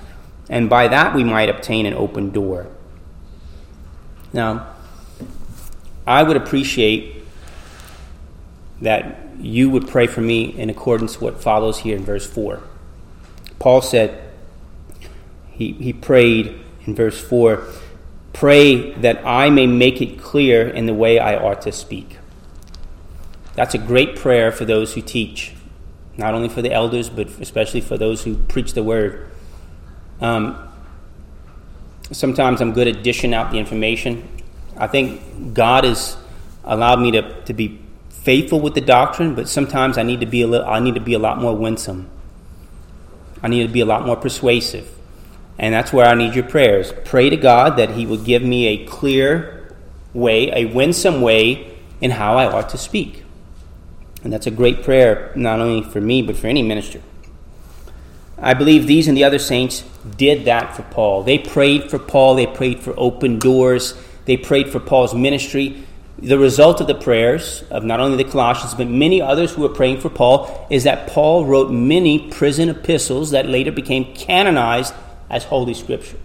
and 0.50 0.70
by 0.70 0.88
that 0.88 1.14
we 1.14 1.24
might 1.24 1.50
obtain 1.50 1.86
an 1.86 1.94
open 1.94 2.32
door. 2.32 2.68
Now, 4.32 4.74
I 6.08 6.24
would 6.24 6.38
appreciate 6.38 7.24
that 8.82 9.20
you 9.40 9.70
would 9.70 9.88
pray 9.88 10.08
for 10.08 10.22
me 10.22 10.46
in 10.58 10.70
accordance 10.70 11.20
with 11.20 11.36
what 11.36 11.44
follows 11.44 11.80
here 11.80 11.96
in 11.98 12.04
verse 12.04 12.26
4. 12.26 12.62
Paul 13.60 13.82
said, 13.82 14.32
he, 15.52 15.74
he 15.74 15.94
prayed 15.94 16.60
in 16.86 16.96
verse 16.96 17.22
4 17.22 17.66
pray 18.34 18.94
that 18.96 19.24
I 19.26 19.52
may 19.52 19.68
make 19.68 20.02
it 20.02 20.20
clear 20.20 20.68
in 20.68 20.88
the 20.88 20.94
way 20.94 21.20
I 21.20 21.36
ought 21.36 21.62
to 21.62 21.72
speak. 21.72 22.18
That's 23.54 23.76
a 23.76 23.78
great 23.78 24.16
prayer 24.16 24.52
for 24.52 24.66
those 24.66 24.96
who 24.96 25.02
teach 25.02 25.54
not 26.18 26.34
only 26.34 26.50
for 26.50 26.62
the 26.62 26.72
elders, 26.72 27.10
but 27.10 27.28
especially 27.40 27.82
for 27.82 27.98
those 27.98 28.24
who 28.24 28.36
preach 28.36 28.74
the 28.74 28.84
word. 28.84 29.30
Um, 30.22 30.70
sometimes 32.12 32.62
I'm 32.62 32.74
good 32.74 32.88
at 32.88 33.04
dishing 33.04 33.34
out 33.34 33.52
the 33.52 33.58
information. 33.58 34.28
I 34.78 34.88
think 34.88 35.54
God 35.54 35.84
has 35.84 36.18
allowed 36.64 37.00
me 37.00 37.12
to, 37.12 37.44
to 37.44 37.54
be 37.54 37.82
faithful 38.10 38.60
with 38.60 38.74
the 38.74 38.82
doctrine, 38.82 39.36
but 39.36 39.50
sometimes 39.50 39.98
I 39.98 40.04
need 40.04 40.20
to 40.22 40.26
be 40.26 40.42
a 40.42 40.48
little, 40.48 40.68
I 40.68 40.80
need 40.80 40.96
to 40.96 41.02
be 41.02 41.14
a 41.14 41.20
lot 41.20 41.40
more 41.40 41.56
winsome. 41.56 42.10
I 43.42 43.50
need 43.50 43.68
to 43.68 43.74
be 43.74 43.82
a 43.82 43.86
lot 43.86 44.06
more 44.06 44.16
persuasive. 44.16 44.90
And 45.60 45.74
that's 45.74 45.92
where 45.92 46.06
I 46.06 46.16
need 46.16 46.34
your 46.34 46.46
prayers. 46.46 46.94
Pray 47.06 47.30
to 47.30 47.38
God 47.38 47.78
that 47.78 47.92
He 47.92 48.06
will 48.06 48.18
give 48.18 48.42
me 48.42 48.68
a 48.68 48.86
clear 48.86 49.76
way, 50.14 50.52
a 50.52 50.66
winsome 50.66 51.22
way 51.22 51.78
in 52.00 52.12
how 52.12 52.38
I 52.38 52.46
ought 52.46 52.70
to 52.70 52.78
speak. 52.78 53.23
And 54.24 54.32
that's 54.32 54.48
a 54.48 54.52
great 54.52 54.84
prayer, 54.84 55.32
not 55.36 55.60
only 55.60 55.84
for 55.84 56.00
me, 56.00 56.22
but 56.22 56.38
for 56.38 56.48
any 56.48 56.64
minister. 56.64 57.02
I 58.38 58.54
believe 58.54 58.88
these 58.88 59.08
and 59.08 59.18
the 59.18 59.24
other 59.24 59.40
saints 59.40 59.84
did 60.18 60.46
that 60.46 60.76
for 60.76 60.84
Paul. 60.84 61.24
They 61.24 61.38
prayed 61.38 61.90
for 61.90 62.00
Paul, 62.00 62.36
they 62.36 62.48
prayed 62.48 62.80
for 62.80 62.94
open 62.98 63.40
doors, 63.40 63.96
they 64.26 64.38
prayed 64.38 64.70
for 64.70 64.80
Paul's 64.80 65.14
ministry. 65.14 65.84
The 66.18 66.38
result 66.38 66.80
of 66.80 66.88
the 66.88 66.96
prayers 66.96 67.64
of 67.70 67.84
not 67.84 68.00
only 68.00 68.22
the 68.22 68.30
Colossians, 68.30 68.76
but 68.76 68.88
many 68.88 69.22
others 69.22 69.54
who 69.54 69.62
were 69.62 69.70
praying 69.70 70.00
for 70.00 70.10
Paul, 70.10 70.68
is 70.70 70.84
that 70.84 71.08
Paul 71.08 71.46
wrote 71.46 71.72
many 71.72 72.30
prison 72.30 72.70
epistles 72.70 73.32
that 73.32 73.48
later 73.48 73.72
became 73.72 74.14
canonized 74.14 74.94
as 75.30 75.46
Holy 75.46 75.74
Scripture. 75.74 76.18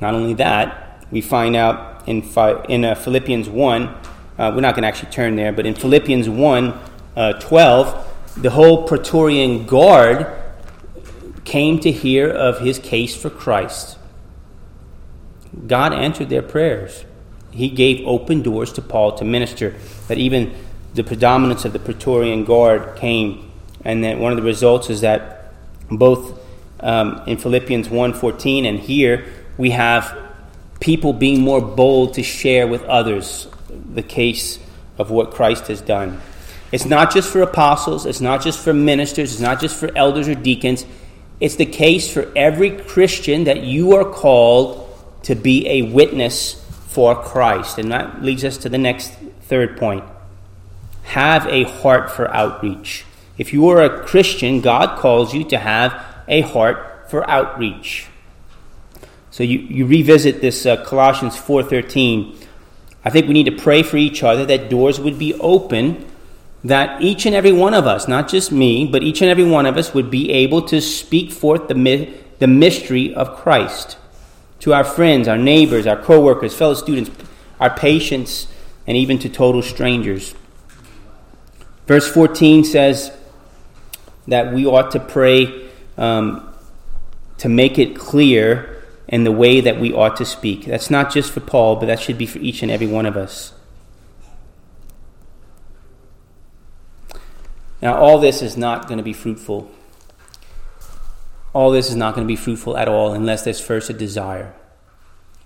Not 0.00 0.14
only 0.14 0.34
that, 0.34 1.06
we 1.10 1.20
find 1.20 1.56
out 1.56 2.08
in, 2.08 2.22
in 2.68 2.84
uh, 2.84 2.94
Philippians 2.94 3.48
1 3.48 3.94
uh, 4.40 4.50
we're 4.54 4.62
not 4.62 4.74
going 4.74 4.82
to 4.82 4.88
actually 4.88 5.10
turn 5.10 5.36
there, 5.36 5.52
but 5.52 5.66
in 5.66 5.74
Philippians 5.74 6.26
1 6.26 6.80
uh, 7.14 7.32
12, 7.34 8.32
the 8.38 8.48
whole 8.48 8.84
Praetorian 8.84 9.66
Guard 9.66 10.34
came 11.44 11.78
to 11.80 11.92
hear 11.92 12.30
of 12.30 12.60
his 12.60 12.78
case 12.78 13.14
for 13.14 13.28
Christ. 13.28 13.98
God 15.66 15.92
answered 15.92 16.30
their 16.30 16.40
prayers. 16.40 17.04
He 17.50 17.68
gave 17.68 18.06
open 18.06 18.40
doors 18.40 18.72
to 18.74 18.82
Paul 18.82 19.12
to 19.18 19.26
minister, 19.26 19.76
that 20.08 20.16
even 20.16 20.54
the 20.94 21.04
predominance 21.04 21.66
of 21.66 21.74
the 21.74 21.78
Praetorian 21.78 22.46
Guard 22.46 22.96
came, 22.96 23.50
and 23.84 24.02
that 24.04 24.18
one 24.18 24.32
of 24.32 24.38
the 24.38 24.42
results 24.42 24.88
is 24.88 25.02
that 25.02 25.52
both 25.90 26.40
um, 26.80 27.22
in 27.26 27.36
Philippians 27.36 27.88
1:14 27.88 28.66
and 28.66 28.78
here 28.78 29.26
we 29.58 29.70
have 29.72 30.16
people 30.78 31.12
being 31.12 31.42
more 31.42 31.60
bold 31.60 32.14
to 32.14 32.22
share 32.22 32.66
with 32.66 32.82
others 32.84 33.46
the 33.94 34.02
case 34.02 34.58
of 34.98 35.10
what 35.10 35.32
Christ 35.32 35.68
has 35.68 35.80
done. 35.80 36.20
It's 36.72 36.84
not 36.84 37.12
just 37.12 37.30
for 37.30 37.42
apostles, 37.42 38.06
it's 38.06 38.20
not 38.20 38.42
just 38.42 38.60
for 38.60 38.72
ministers, 38.72 39.32
it's 39.32 39.40
not 39.40 39.60
just 39.60 39.76
for 39.76 39.90
elders 39.96 40.28
or 40.28 40.34
deacons. 40.34 40.84
It's 41.40 41.56
the 41.56 41.66
case 41.66 42.12
for 42.12 42.30
every 42.36 42.70
Christian 42.70 43.44
that 43.44 43.62
you 43.62 43.96
are 43.96 44.04
called 44.04 44.86
to 45.24 45.34
be 45.34 45.66
a 45.68 45.82
witness 45.82 46.54
for 46.88 47.20
Christ. 47.20 47.78
And 47.78 47.90
that 47.92 48.22
leads 48.22 48.44
us 48.44 48.58
to 48.58 48.68
the 48.68 48.78
next 48.78 49.12
third 49.42 49.78
point. 49.78 50.04
Have 51.02 51.46
a 51.46 51.64
heart 51.64 52.10
for 52.10 52.32
outreach. 52.32 53.04
If 53.38 53.52
you 53.52 53.68
are 53.70 53.82
a 53.82 54.04
Christian, 54.04 54.60
God 54.60 54.98
calls 54.98 55.34
you 55.34 55.44
to 55.44 55.58
have 55.58 56.04
a 56.28 56.42
heart 56.42 57.10
for 57.10 57.28
outreach. 57.28 58.06
So 59.30 59.42
you, 59.42 59.58
you 59.60 59.86
revisit 59.86 60.40
this 60.40 60.66
uh, 60.66 60.84
Colossians 60.84 61.36
4:13. 61.36 62.36
I 63.04 63.10
think 63.10 63.26
we 63.26 63.34
need 63.34 63.46
to 63.46 63.56
pray 63.56 63.82
for 63.82 63.96
each 63.96 64.22
other 64.22 64.44
that 64.46 64.68
doors 64.68 65.00
would 65.00 65.18
be 65.18 65.34
open 65.34 66.06
that 66.62 67.00
each 67.00 67.24
and 67.24 67.34
every 67.34 67.52
one 67.52 67.72
of 67.72 67.86
us, 67.86 68.06
not 68.06 68.28
just 68.28 68.52
me, 68.52 68.86
but 68.86 69.02
each 69.02 69.22
and 69.22 69.30
every 69.30 69.44
one 69.44 69.64
of 69.64 69.76
us 69.76 69.94
would 69.94 70.10
be 70.10 70.30
able 70.30 70.62
to 70.62 70.80
speak 70.80 71.32
forth 71.32 71.68
the, 71.68 72.08
the 72.38 72.46
mystery 72.46 73.14
of 73.14 73.36
Christ 73.36 73.96
to 74.60 74.74
our 74.74 74.84
friends, 74.84 75.26
our 75.26 75.38
neighbors, 75.38 75.86
our 75.86 75.96
co-workers, 75.96 76.54
fellow 76.54 76.74
students, 76.74 77.10
our 77.58 77.74
patients, 77.74 78.46
and 78.86 78.96
even 78.96 79.18
to 79.18 79.28
total 79.28 79.62
strangers. 79.62 80.34
Verse 81.86 82.06
14 82.12 82.64
says 82.64 83.16
that 84.28 84.52
we 84.52 84.66
ought 84.66 84.90
to 84.90 85.00
pray 85.00 85.68
um, 85.96 86.52
to 87.38 87.48
make 87.48 87.78
it 87.78 87.96
clear 87.96 88.79
in 89.10 89.24
the 89.24 89.32
way 89.32 89.60
that 89.60 89.78
we 89.80 89.92
ought 89.92 90.16
to 90.16 90.24
speak. 90.24 90.64
That's 90.64 90.88
not 90.88 91.12
just 91.12 91.32
for 91.32 91.40
Paul, 91.40 91.76
but 91.76 91.86
that 91.86 92.00
should 92.00 92.16
be 92.16 92.26
for 92.26 92.38
each 92.38 92.62
and 92.62 92.70
every 92.70 92.86
one 92.86 93.06
of 93.06 93.16
us. 93.16 93.52
Now, 97.82 97.96
all 97.96 98.20
this 98.20 98.40
is 98.40 98.56
not 98.56 98.86
going 98.86 98.98
to 98.98 99.04
be 99.04 99.12
fruitful. 99.12 99.68
All 101.52 101.72
this 101.72 101.90
is 101.90 101.96
not 101.96 102.14
going 102.14 102.24
to 102.24 102.30
be 102.30 102.36
fruitful 102.36 102.76
at 102.76 102.86
all 102.86 103.12
unless 103.12 103.42
there's 103.42 103.60
first 103.60 103.90
a 103.90 103.92
desire. 103.92 104.54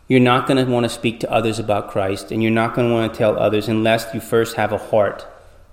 You're 0.09 0.21
not 0.21 0.47
going 0.47 0.63
to 0.63 0.71
want 0.71 0.85
to 0.85 0.91
speak 0.91 1.21
to 1.21 1.33
others 1.33 1.59
about 1.59 1.89
Christ, 1.89 2.31
and 2.31 2.43
you're 2.43 2.53
not 2.53 2.75
going 2.75 2.89
to 2.89 2.93
want 2.93 3.11
to 3.11 3.19
tell 3.19 3.39
others 3.39 3.69
unless 3.69 4.13
you 4.13 4.21
first 4.21 4.57
have 4.57 4.73
a 4.73 4.79
heart 4.79 5.27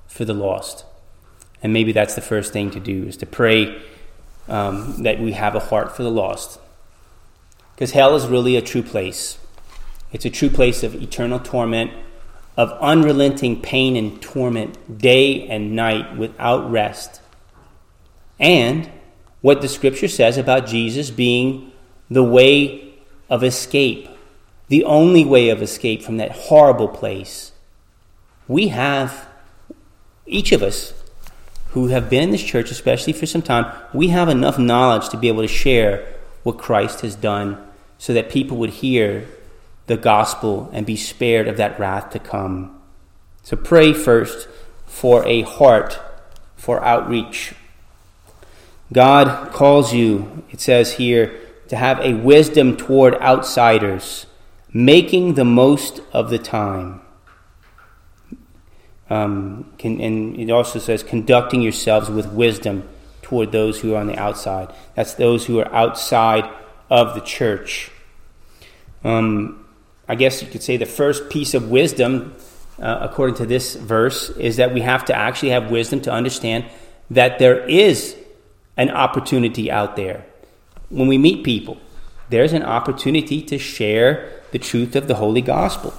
for 0.07 0.23
the 0.23 0.33
lost. 0.33 0.85
And 1.61 1.73
maybe 1.73 1.91
that's 1.91 2.15
the 2.15 2.21
first 2.21 2.53
thing 2.53 2.71
to 2.71 2.79
do 2.79 3.03
is 3.03 3.17
to 3.17 3.25
pray 3.25 3.81
um, 4.47 5.03
that 5.03 5.19
we 5.19 5.33
have 5.33 5.55
a 5.55 5.59
heart 5.59 5.93
for 5.93 6.03
the 6.03 6.11
lost. 6.11 6.59
Because 7.81 7.93
hell 7.93 8.15
is 8.15 8.27
really 8.27 8.57
a 8.57 8.61
true 8.61 8.83
place. 8.83 9.39
It's 10.11 10.23
a 10.23 10.29
true 10.29 10.51
place 10.51 10.83
of 10.83 10.93
eternal 10.93 11.39
torment 11.39 11.89
of 12.55 12.71
unrelenting 12.73 13.59
pain 13.59 13.95
and 13.95 14.21
torment 14.21 14.99
day 14.99 15.47
and 15.47 15.75
night 15.75 16.15
without 16.15 16.69
rest. 16.69 17.21
And 18.39 18.87
what 19.41 19.61
the 19.61 19.67
scripture 19.67 20.07
says 20.07 20.37
about 20.37 20.67
Jesus 20.67 21.09
being 21.09 21.71
the 22.07 22.23
way 22.23 22.93
of 23.31 23.43
escape, 23.43 24.07
the 24.67 24.83
only 24.83 25.25
way 25.25 25.49
of 25.49 25.63
escape 25.63 26.03
from 26.03 26.17
that 26.17 26.33
horrible 26.33 26.87
place. 26.87 27.51
We 28.47 28.67
have, 28.67 29.27
each 30.27 30.51
of 30.51 30.61
us 30.61 30.93
who 31.69 31.87
have 31.87 32.11
been 32.11 32.25
in 32.25 32.29
this 32.29 32.43
church, 32.43 32.69
especially 32.69 33.13
for 33.13 33.25
some 33.25 33.41
time, 33.41 33.73
we 33.91 34.09
have 34.09 34.29
enough 34.29 34.59
knowledge 34.59 35.09
to 35.09 35.17
be 35.17 35.29
able 35.29 35.41
to 35.41 35.47
share 35.47 36.07
what 36.43 36.59
Christ 36.59 37.01
has 37.01 37.15
done 37.15 37.69
so 38.01 38.15
that 38.15 38.31
people 38.31 38.57
would 38.57 38.71
hear 38.71 39.27
the 39.85 39.95
gospel 39.95 40.71
and 40.73 40.87
be 40.87 40.95
spared 40.95 41.47
of 41.47 41.57
that 41.57 41.79
wrath 41.79 42.09
to 42.09 42.17
come. 42.17 42.75
So 43.43 43.55
pray 43.55 43.93
first 43.93 44.49
for 44.87 45.23
a 45.27 45.43
heart 45.43 45.99
for 46.55 46.83
outreach. 46.83 47.53
God 48.91 49.51
calls 49.53 49.93
you, 49.93 50.43
it 50.49 50.59
says 50.59 50.93
here, 50.93 51.37
to 51.67 51.75
have 51.75 51.99
a 51.99 52.15
wisdom 52.15 52.75
toward 52.75 53.13
outsiders, 53.21 54.25
making 54.73 55.35
the 55.35 55.45
most 55.45 56.01
of 56.11 56.31
the 56.31 56.39
time. 56.39 57.01
Um, 59.11 59.71
can, 59.77 60.01
and 60.01 60.39
it 60.39 60.49
also 60.49 60.79
says, 60.79 61.03
conducting 61.03 61.61
yourselves 61.61 62.09
with 62.09 62.33
wisdom 62.33 62.89
toward 63.21 63.51
those 63.51 63.81
who 63.81 63.93
are 63.93 63.99
on 63.99 64.07
the 64.07 64.17
outside. 64.17 64.73
That's 64.95 65.13
those 65.13 65.45
who 65.45 65.59
are 65.59 65.71
outside 65.71 66.51
of 66.91 67.15
the 67.15 67.21
church. 67.21 67.89
Um, 69.03 69.65
I 70.07 70.15
guess 70.15 70.43
you 70.43 70.49
could 70.49 70.61
say 70.61 70.75
the 70.75 70.85
first 70.85 71.29
piece 71.29 71.53
of 71.53 71.71
wisdom, 71.71 72.35
uh, 72.79 72.99
according 73.01 73.37
to 73.37 73.45
this 73.45 73.75
verse, 73.75 74.29
is 74.31 74.57
that 74.57 74.73
we 74.73 74.81
have 74.81 75.05
to 75.05 75.15
actually 75.15 75.49
have 75.49 75.71
wisdom 75.71 76.01
to 76.01 76.11
understand 76.11 76.65
that 77.09 77.39
there 77.39 77.67
is 77.67 78.17
an 78.75 78.89
opportunity 78.91 79.71
out 79.71 79.95
there. 79.95 80.25
When 80.89 81.07
we 81.07 81.17
meet 81.17 81.45
people, 81.45 81.77
there's 82.29 82.51
an 82.51 82.63
opportunity 82.63 83.41
to 83.43 83.57
share 83.57 84.41
the 84.51 84.59
truth 84.59 84.95
of 84.95 85.07
the 85.07 85.15
Holy 85.15 85.41
Gospel. 85.41 85.93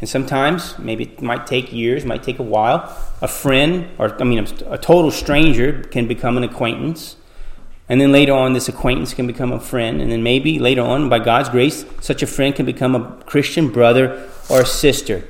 And 0.00 0.08
sometimes, 0.08 0.78
maybe 0.78 1.04
it 1.04 1.22
might 1.22 1.46
take 1.46 1.72
years, 1.72 2.04
might 2.04 2.22
take 2.22 2.38
a 2.38 2.44
while. 2.44 2.94
A 3.22 3.28
friend, 3.28 3.88
or 3.98 4.20
I 4.20 4.24
mean, 4.24 4.46
a 4.68 4.78
total 4.78 5.10
stranger, 5.10 5.82
can 5.82 6.06
become 6.06 6.36
an 6.36 6.44
acquaintance. 6.44 7.16
And 7.88 8.00
then 8.00 8.10
later 8.10 8.32
on, 8.32 8.52
this 8.52 8.68
acquaintance 8.68 9.14
can 9.14 9.26
become 9.26 9.52
a 9.52 9.60
friend. 9.60 10.00
And 10.00 10.10
then 10.10 10.22
maybe 10.22 10.58
later 10.58 10.82
on, 10.82 11.08
by 11.08 11.20
God's 11.20 11.48
grace, 11.48 11.84
such 12.00 12.22
a 12.22 12.26
friend 12.26 12.54
can 12.54 12.66
become 12.66 12.94
a 12.94 13.22
Christian 13.24 13.70
brother 13.70 14.28
or 14.48 14.64
sister. 14.64 15.24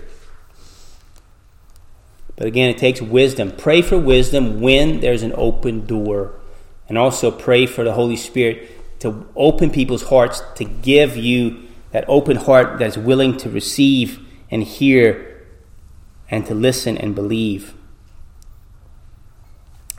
But 2.36 2.46
again, 2.46 2.70
it 2.70 2.78
takes 2.78 3.02
wisdom. 3.02 3.52
Pray 3.52 3.82
for 3.82 3.98
wisdom 3.98 4.60
when 4.60 5.00
there's 5.00 5.22
an 5.22 5.32
open 5.36 5.86
door. 5.86 6.34
And 6.88 6.96
also 6.96 7.30
pray 7.30 7.66
for 7.66 7.84
the 7.84 7.92
Holy 7.92 8.16
Spirit 8.16 9.00
to 9.00 9.26
open 9.36 9.70
people's 9.70 10.04
hearts, 10.04 10.42
to 10.54 10.64
give 10.64 11.16
you 11.16 11.62
that 11.92 12.04
open 12.08 12.36
heart 12.36 12.78
that's 12.78 12.96
willing 12.96 13.36
to 13.38 13.50
receive 13.50 14.20
and 14.50 14.62
hear 14.62 15.44
and 16.30 16.46
to 16.46 16.54
listen 16.54 16.96
and 16.96 17.14
believe. 17.14 17.74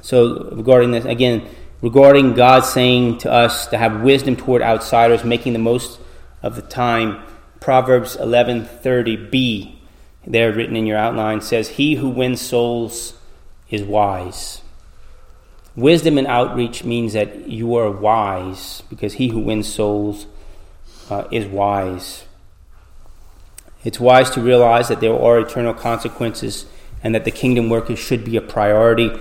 So, 0.02 0.50
regarding 0.52 0.92
this, 0.92 1.06
again, 1.06 1.48
regarding 1.82 2.34
God 2.34 2.62
saying 2.62 3.20
to 3.20 3.32
us 3.32 3.68
to 3.68 3.78
have 3.78 4.02
wisdom 4.02 4.36
toward 4.36 4.62
outsiders, 4.62 5.24
making 5.24 5.54
the 5.54 5.60
most 5.60 6.00
of 6.42 6.56
the 6.56 6.62
time. 6.62 7.22
Proverbs 7.60 8.16
11:30b, 8.18 9.76
there 10.26 10.52
written 10.52 10.76
in 10.76 10.86
your 10.86 10.98
outline, 10.98 11.42
says, 11.42 11.70
"He 11.70 11.96
who 11.96 12.10
wins 12.10 12.42
souls 12.42 13.14
is 13.70 13.84
wise." 13.84 14.62
Wisdom 15.76 16.18
and 16.18 16.28
outreach 16.28 16.84
means 16.84 17.14
that 17.14 17.48
you 17.48 17.76
are 17.76 17.92
wise 17.92 18.82
because 18.90 19.14
he 19.14 19.28
who 19.28 19.40
wins 19.40 19.72
souls 19.72 20.26
uh, 21.10 21.26
is 21.32 21.46
wise. 21.46 22.24
It's 23.84 24.00
wise 24.00 24.32
to 24.32 24.42
realize 24.42 24.88
that 24.88 25.02
there 25.02 25.14
are 25.14 25.40
eternal 25.40 25.76
consequences 25.76 26.66
and 27.04 27.14
that 27.14 27.26
the 27.26 27.32
kingdom 27.32 27.70
workers 27.70 28.00
should 28.00 28.26
be 28.26 28.38
a 28.38 28.42
priority 28.42 29.12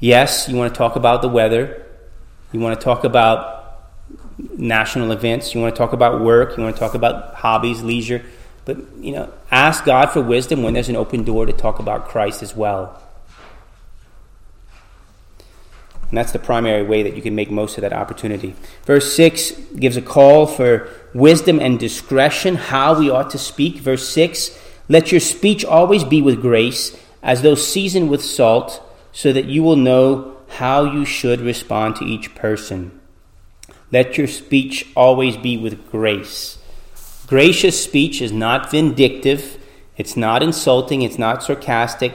Yes, 0.00 0.48
you 0.48 0.56
want 0.56 0.72
to 0.72 0.78
talk 0.78 0.96
about 0.96 1.22
the 1.22 1.28
weather. 1.28 1.84
You 2.52 2.60
want 2.60 2.78
to 2.78 2.84
talk 2.84 3.04
about 3.04 3.58
national 4.56 5.10
events. 5.10 5.54
You 5.54 5.60
want 5.60 5.74
to 5.74 5.78
talk 5.78 5.92
about 5.92 6.20
work. 6.20 6.56
You 6.56 6.62
want 6.62 6.76
to 6.76 6.80
talk 6.80 6.94
about 6.94 7.34
hobbies, 7.34 7.82
leisure. 7.82 8.24
But, 8.64 8.78
you 9.00 9.12
know, 9.12 9.32
ask 9.50 9.84
God 9.84 10.10
for 10.10 10.20
wisdom 10.20 10.62
when 10.62 10.74
there's 10.74 10.88
an 10.88 10.96
open 10.96 11.24
door 11.24 11.46
to 11.46 11.52
talk 11.52 11.78
about 11.78 12.06
Christ 12.08 12.42
as 12.42 12.54
well. 12.54 13.02
And 16.10 16.16
that's 16.16 16.32
the 16.32 16.38
primary 16.38 16.82
way 16.82 17.02
that 17.02 17.16
you 17.16 17.22
can 17.22 17.34
make 17.34 17.50
most 17.50 17.76
of 17.76 17.82
that 17.82 17.92
opportunity. 17.92 18.54
Verse 18.84 19.12
6 19.14 19.50
gives 19.76 19.96
a 19.96 20.02
call 20.02 20.46
for 20.46 20.88
wisdom 21.12 21.60
and 21.60 21.78
discretion, 21.78 22.54
how 22.54 22.98
we 22.98 23.10
ought 23.10 23.30
to 23.30 23.38
speak. 23.38 23.76
Verse 23.78 24.08
6 24.08 24.58
Let 24.88 25.12
your 25.12 25.20
speech 25.20 25.64
always 25.64 26.04
be 26.04 26.22
with 26.22 26.40
grace, 26.40 26.98
as 27.22 27.42
though 27.42 27.54
seasoned 27.56 28.08
with 28.08 28.24
salt 28.24 28.82
so 29.18 29.32
that 29.32 29.46
you 29.46 29.64
will 29.64 29.74
know 29.74 30.36
how 30.46 30.84
you 30.84 31.04
should 31.04 31.40
respond 31.40 31.96
to 31.96 32.04
each 32.04 32.36
person. 32.36 33.00
Let 33.90 34.16
your 34.16 34.28
speech 34.28 34.86
always 34.94 35.36
be 35.36 35.56
with 35.56 35.90
grace. 35.90 36.58
Gracious 37.26 37.82
speech 37.82 38.22
is 38.22 38.30
not 38.30 38.70
vindictive, 38.70 39.58
it's 39.96 40.16
not 40.16 40.40
insulting, 40.40 41.02
it's 41.02 41.18
not 41.18 41.42
sarcastic, 41.42 42.14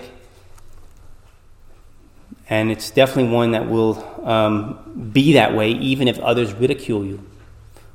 and 2.49 2.71
it's 2.71 2.89
definitely 2.89 3.33
one 3.33 3.51
that 3.51 3.69
will 3.69 4.01
um, 4.25 5.09
be 5.11 5.33
that 5.33 5.53
way 5.53 5.71
even 5.71 6.07
if 6.07 6.17
others 6.19 6.53
ridicule 6.53 7.03
you. 7.03 7.21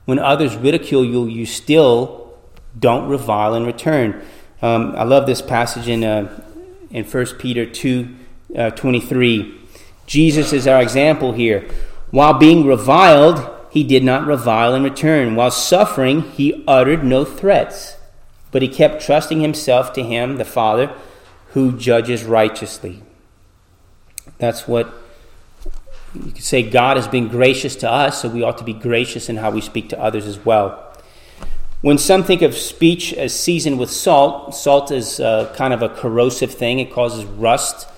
When 0.04 0.18
others 0.18 0.54
ridicule 0.54 1.06
you, 1.06 1.24
you 1.24 1.46
still 1.46 2.36
don't 2.78 3.08
revile 3.08 3.54
in 3.54 3.64
return. 3.64 4.22
Um, 4.60 4.94
I 4.96 5.04
love 5.04 5.24
this 5.24 5.40
passage 5.40 5.88
in, 5.88 6.04
uh, 6.04 6.42
in 6.90 7.06
1 7.06 7.26
Peter 7.38 7.64
2 7.64 8.17
uh, 8.56 8.70
23. 8.70 9.54
Jesus 10.06 10.52
is 10.52 10.66
our 10.66 10.80
example 10.80 11.32
here. 11.32 11.68
While 12.10 12.34
being 12.34 12.66
reviled, 12.66 13.48
he 13.70 13.84
did 13.84 14.02
not 14.02 14.26
revile 14.26 14.74
in 14.74 14.82
return. 14.82 15.36
While 15.36 15.50
suffering, 15.50 16.22
he 16.22 16.64
uttered 16.66 17.04
no 17.04 17.24
threats, 17.24 17.96
but 18.50 18.62
he 18.62 18.68
kept 18.68 19.02
trusting 19.02 19.40
himself 19.40 19.92
to 19.92 20.02
him, 20.02 20.36
the 20.36 20.44
Father, 20.44 20.92
who 21.48 21.76
judges 21.76 22.24
righteously. 22.24 23.02
That's 24.38 24.66
what 24.66 24.92
you 26.14 26.32
could 26.32 26.42
say 26.42 26.62
God 26.62 26.96
has 26.96 27.06
been 27.06 27.28
gracious 27.28 27.76
to 27.76 27.90
us, 27.90 28.22
so 28.22 28.28
we 28.28 28.42
ought 28.42 28.58
to 28.58 28.64
be 28.64 28.72
gracious 28.72 29.28
in 29.28 29.36
how 29.36 29.50
we 29.50 29.60
speak 29.60 29.90
to 29.90 30.00
others 30.00 30.26
as 30.26 30.44
well. 30.44 30.84
When 31.80 31.98
some 31.98 32.24
think 32.24 32.42
of 32.42 32.56
speech 32.56 33.12
as 33.12 33.38
seasoned 33.38 33.78
with 33.78 33.90
salt, 33.90 34.54
salt 34.54 34.90
is 34.90 35.20
uh, 35.20 35.52
kind 35.56 35.72
of 35.72 35.82
a 35.82 35.88
corrosive 35.88 36.52
thing, 36.52 36.80
it 36.80 36.90
causes 36.90 37.24
rust. 37.24 37.88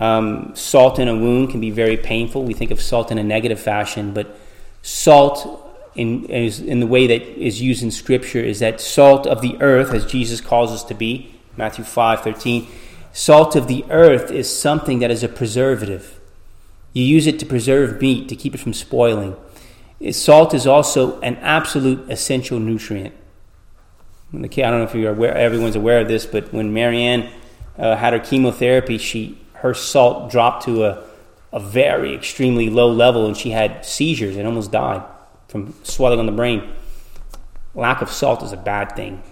Um, 0.00 0.52
salt 0.56 0.98
in 0.98 1.08
a 1.08 1.14
wound 1.14 1.50
can 1.50 1.60
be 1.60 1.70
very 1.70 1.98
painful. 1.98 2.44
We 2.44 2.54
think 2.54 2.70
of 2.70 2.80
salt 2.80 3.12
in 3.12 3.18
a 3.18 3.22
negative 3.22 3.60
fashion, 3.60 4.14
but 4.14 4.34
salt, 4.82 5.68
in, 5.94 6.24
in 6.24 6.80
the 6.80 6.86
way 6.86 7.06
that 7.06 7.22
is 7.22 7.60
used 7.60 7.82
in 7.82 7.90
Scripture, 7.90 8.40
is 8.40 8.60
that 8.60 8.80
salt 8.80 9.26
of 9.26 9.42
the 9.42 9.60
earth, 9.60 9.92
as 9.92 10.06
Jesus 10.06 10.40
calls 10.40 10.72
us 10.72 10.82
to 10.84 10.94
be, 10.94 11.34
Matthew 11.56 11.84
5 11.84 12.22
13. 12.22 12.66
Salt 13.12 13.56
of 13.56 13.66
the 13.68 13.84
earth 13.90 14.30
is 14.30 14.54
something 14.56 15.00
that 15.00 15.10
is 15.10 15.22
a 15.22 15.28
preservative. 15.28 16.18
You 16.92 17.04
use 17.04 17.26
it 17.26 17.38
to 17.40 17.46
preserve 17.46 18.00
meat, 18.00 18.28
to 18.28 18.36
keep 18.36 18.54
it 18.54 18.58
from 18.58 18.72
spoiling. 18.72 19.36
Salt 20.12 20.54
is 20.54 20.66
also 20.66 21.20
an 21.20 21.36
absolute 21.36 22.10
essential 22.10 22.58
nutrient. 22.58 23.14
I 24.32 24.38
don't 24.38 24.56
know 24.56 24.82
if 24.84 24.94
you're 24.94 25.12
aware, 25.12 25.36
everyone's 25.36 25.76
aware 25.76 26.00
of 26.00 26.08
this, 26.08 26.24
but 26.24 26.52
when 26.52 26.72
Marianne 26.72 27.30
uh, 27.76 27.96
had 27.96 28.12
her 28.12 28.20
chemotherapy, 28.20 28.96
she 28.96 29.36
her 29.60 29.74
salt 29.74 30.30
dropped 30.30 30.64
to 30.64 30.84
a, 30.84 31.04
a 31.52 31.60
very 31.60 32.14
extremely 32.14 32.70
low 32.70 32.90
level, 32.90 33.26
and 33.26 33.36
she 33.36 33.50
had 33.50 33.84
seizures 33.84 34.36
and 34.36 34.46
almost 34.46 34.72
died 34.72 35.02
from 35.48 35.74
swelling 35.82 36.18
on 36.18 36.26
the 36.26 36.32
brain. 36.32 36.72
Lack 37.74 38.02
of 38.02 38.10
salt 38.10 38.42
is 38.42 38.52
a 38.52 38.56
bad 38.56 38.96
thing. 38.96 39.22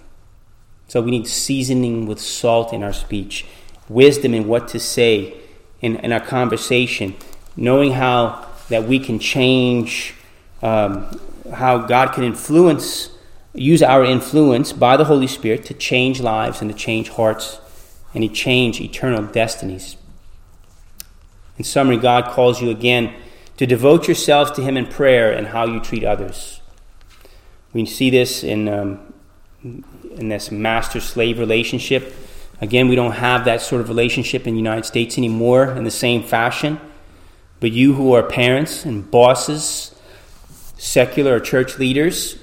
So 0.87 1.01
we 1.01 1.11
need 1.11 1.27
seasoning 1.27 2.07
with 2.07 2.19
salt 2.19 2.73
in 2.73 2.83
our 2.83 2.93
speech, 2.93 3.45
wisdom 3.87 4.33
in 4.33 4.47
what 4.47 4.67
to 4.69 4.79
say 4.79 5.35
in, 5.81 5.97
in 5.97 6.11
our 6.11 6.19
conversation, 6.19 7.15
knowing 7.55 7.93
how 7.93 8.47
that 8.69 8.85
we 8.85 8.99
can 8.99 9.19
change, 9.19 10.15
um, 10.61 11.19
how 11.53 11.79
God 11.79 12.13
can 12.13 12.23
influence, 12.23 13.09
use 13.53 13.81
our 13.81 14.03
influence 14.03 14.73
by 14.73 14.97
the 14.97 15.05
Holy 15.05 15.27
Spirit 15.27 15.65
to 15.65 15.73
change 15.73 16.21
lives 16.21 16.61
and 16.61 16.69
to 16.71 16.77
change 16.77 17.09
hearts 17.09 17.59
and 18.13 18.23
to 18.23 18.29
change 18.29 18.81
eternal 18.81 19.23
destinies. 19.23 19.95
In 21.59 21.65
summary, 21.65 21.97
God 21.97 22.31
calls 22.31 22.61
you 22.61 22.69
again 22.69 23.13
to 23.57 23.67
devote 23.67 24.07
yourselves 24.07 24.49
to 24.51 24.61
Him 24.61 24.77
in 24.77 24.87
prayer 24.87 25.31
and 25.33 25.47
how 25.47 25.65
you 25.65 25.81
treat 25.81 26.05
others. 26.05 26.61
We 27.73 27.85
see 27.85 28.09
this 28.09 28.43
in, 28.43 28.69
um, 28.69 29.13
in 29.61 30.29
this 30.29 30.49
master 30.49 31.01
slave 31.01 31.37
relationship. 31.37 32.15
Again, 32.61 32.87
we 32.87 32.95
don't 32.95 33.11
have 33.11 33.43
that 33.45 33.61
sort 33.61 33.81
of 33.81 33.89
relationship 33.89 34.47
in 34.47 34.53
the 34.53 34.59
United 34.59 34.85
States 34.85 35.17
anymore 35.17 35.71
in 35.75 35.83
the 35.83 35.91
same 35.91 36.23
fashion. 36.23 36.79
But 37.59 37.71
you 37.71 37.93
who 37.93 38.13
are 38.13 38.23
parents 38.23 38.85
and 38.85 39.11
bosses, 39.11 39.93
secular 40.77 41.35
or 41.35 41.39
church 41.41 41.77
leaders, 41.77 42.39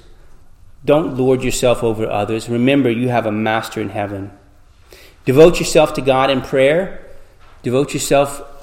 don't 0.84 1.16
lord 1.16 1.42
yourself 1.42 1.82
over 1.82 2.06
others. 2.06 2.50
Remember, 2.50 2.90
you 2.90 3.08
have 3.08 3.24
a 3.24 3.32
master 3.32 3.80
in 3.80 3.88
heaven. 3.88 4.30
Devote 5.24 5.58
yourself 5.58 5.94
to 5.94 6.02
God 6.02 6.30
in 6.30 6.42
prayer. 6.42 7.02
Devote 7.62 7.94
yourself 7.94 8.55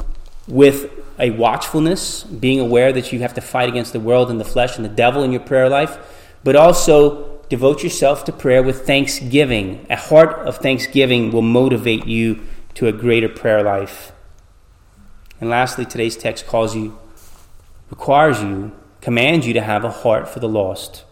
with 0.47 0.91
a 1.19 1.29
watchfulness, 1.32 2.23
being 2.23 2.60
aware 2.60 2.91
that 2.91 3.13
you 3.13 3.19
have 3.19 3.34
to 3.36 3.41
fight 3.41 3.69
against 3.69 3.93
the 3.93 3.99
world 3.99 4.29
and 4.29 4.39
the 4.39 4.45
flesh 4.45 4.75
and 4.75 4.86
the 4.86 4.89
devil 4.89 5.23
in 5.23 5.32
your 5.32 5.41
prayer 5.41 5.69
life, 5.69 5.97
but 6.43 6.56
also 6.56 7.41
devote 7.49 7.84
yourself 7.84 8.25
to 8.25 8.32
prayer 8.32 8.63
with 8.63 8.86
thanksgiving. 8.86 9.86
A 9.89 9.95
heart 9.95 10.47
of 10.47 10.58
thanksgiving 10.58 11.32
will 11.32 11.41
motivate 11.41 12.08
you 12.08 12.41
to 12.75 12.88
a 12.88 12.91
greater 12.91 13.29
prayer 13.29 13.63
life. 13.63 14.12
And 15.39 15.49
lastly, 15.49 15.86
today's 15.86 16.17
text 16.17 16.47
calls 16.47 16.75
you, 16.75 16.97
requires 17.89 18.41
you, 18.41 18.71
commands 19.01 19.45
you 19.45 19.53
to 19.53 19.62
have 19.62 19.84
a 19.84 19.91
heart 19.91 20.27
for 20.27 20.39
the 20.39 20.49
lost. 20.49 21.03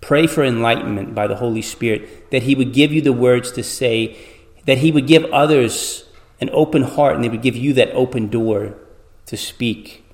Pray 0.00 0.26
for 0.26 0.42
enlightenment 0.42 1.14
by 1.14 1.26
the 1.26 1.36
Holy 1.36 1.62
Spirit, 1.62 2.30
that 2.30 2.42
He 2.42 2.54
would 2.54 2.72
give 2.72 2.92
you 2.92 3.00
the 3.00 3.12
words 3.12 3.52
to 3.52 3.62
say, 3.62 4.16
that 4.64 4.78
He 4.78 4.90
would 4.90 5.06
give 5.06 5.24
others 5.26 6.04
an 6.42 6.50
open 6.52 6.82
heart, 6.82 7.14
and 7.14 7.22
they 7.22 7.28
would 7.28 7.40
give 7.40 7.54
you 7.54 7.72
that 7.72 7.90
open 7.92 8.28
door 8.28 8.74
to 9.26 9.36
speak. 9.36 10.04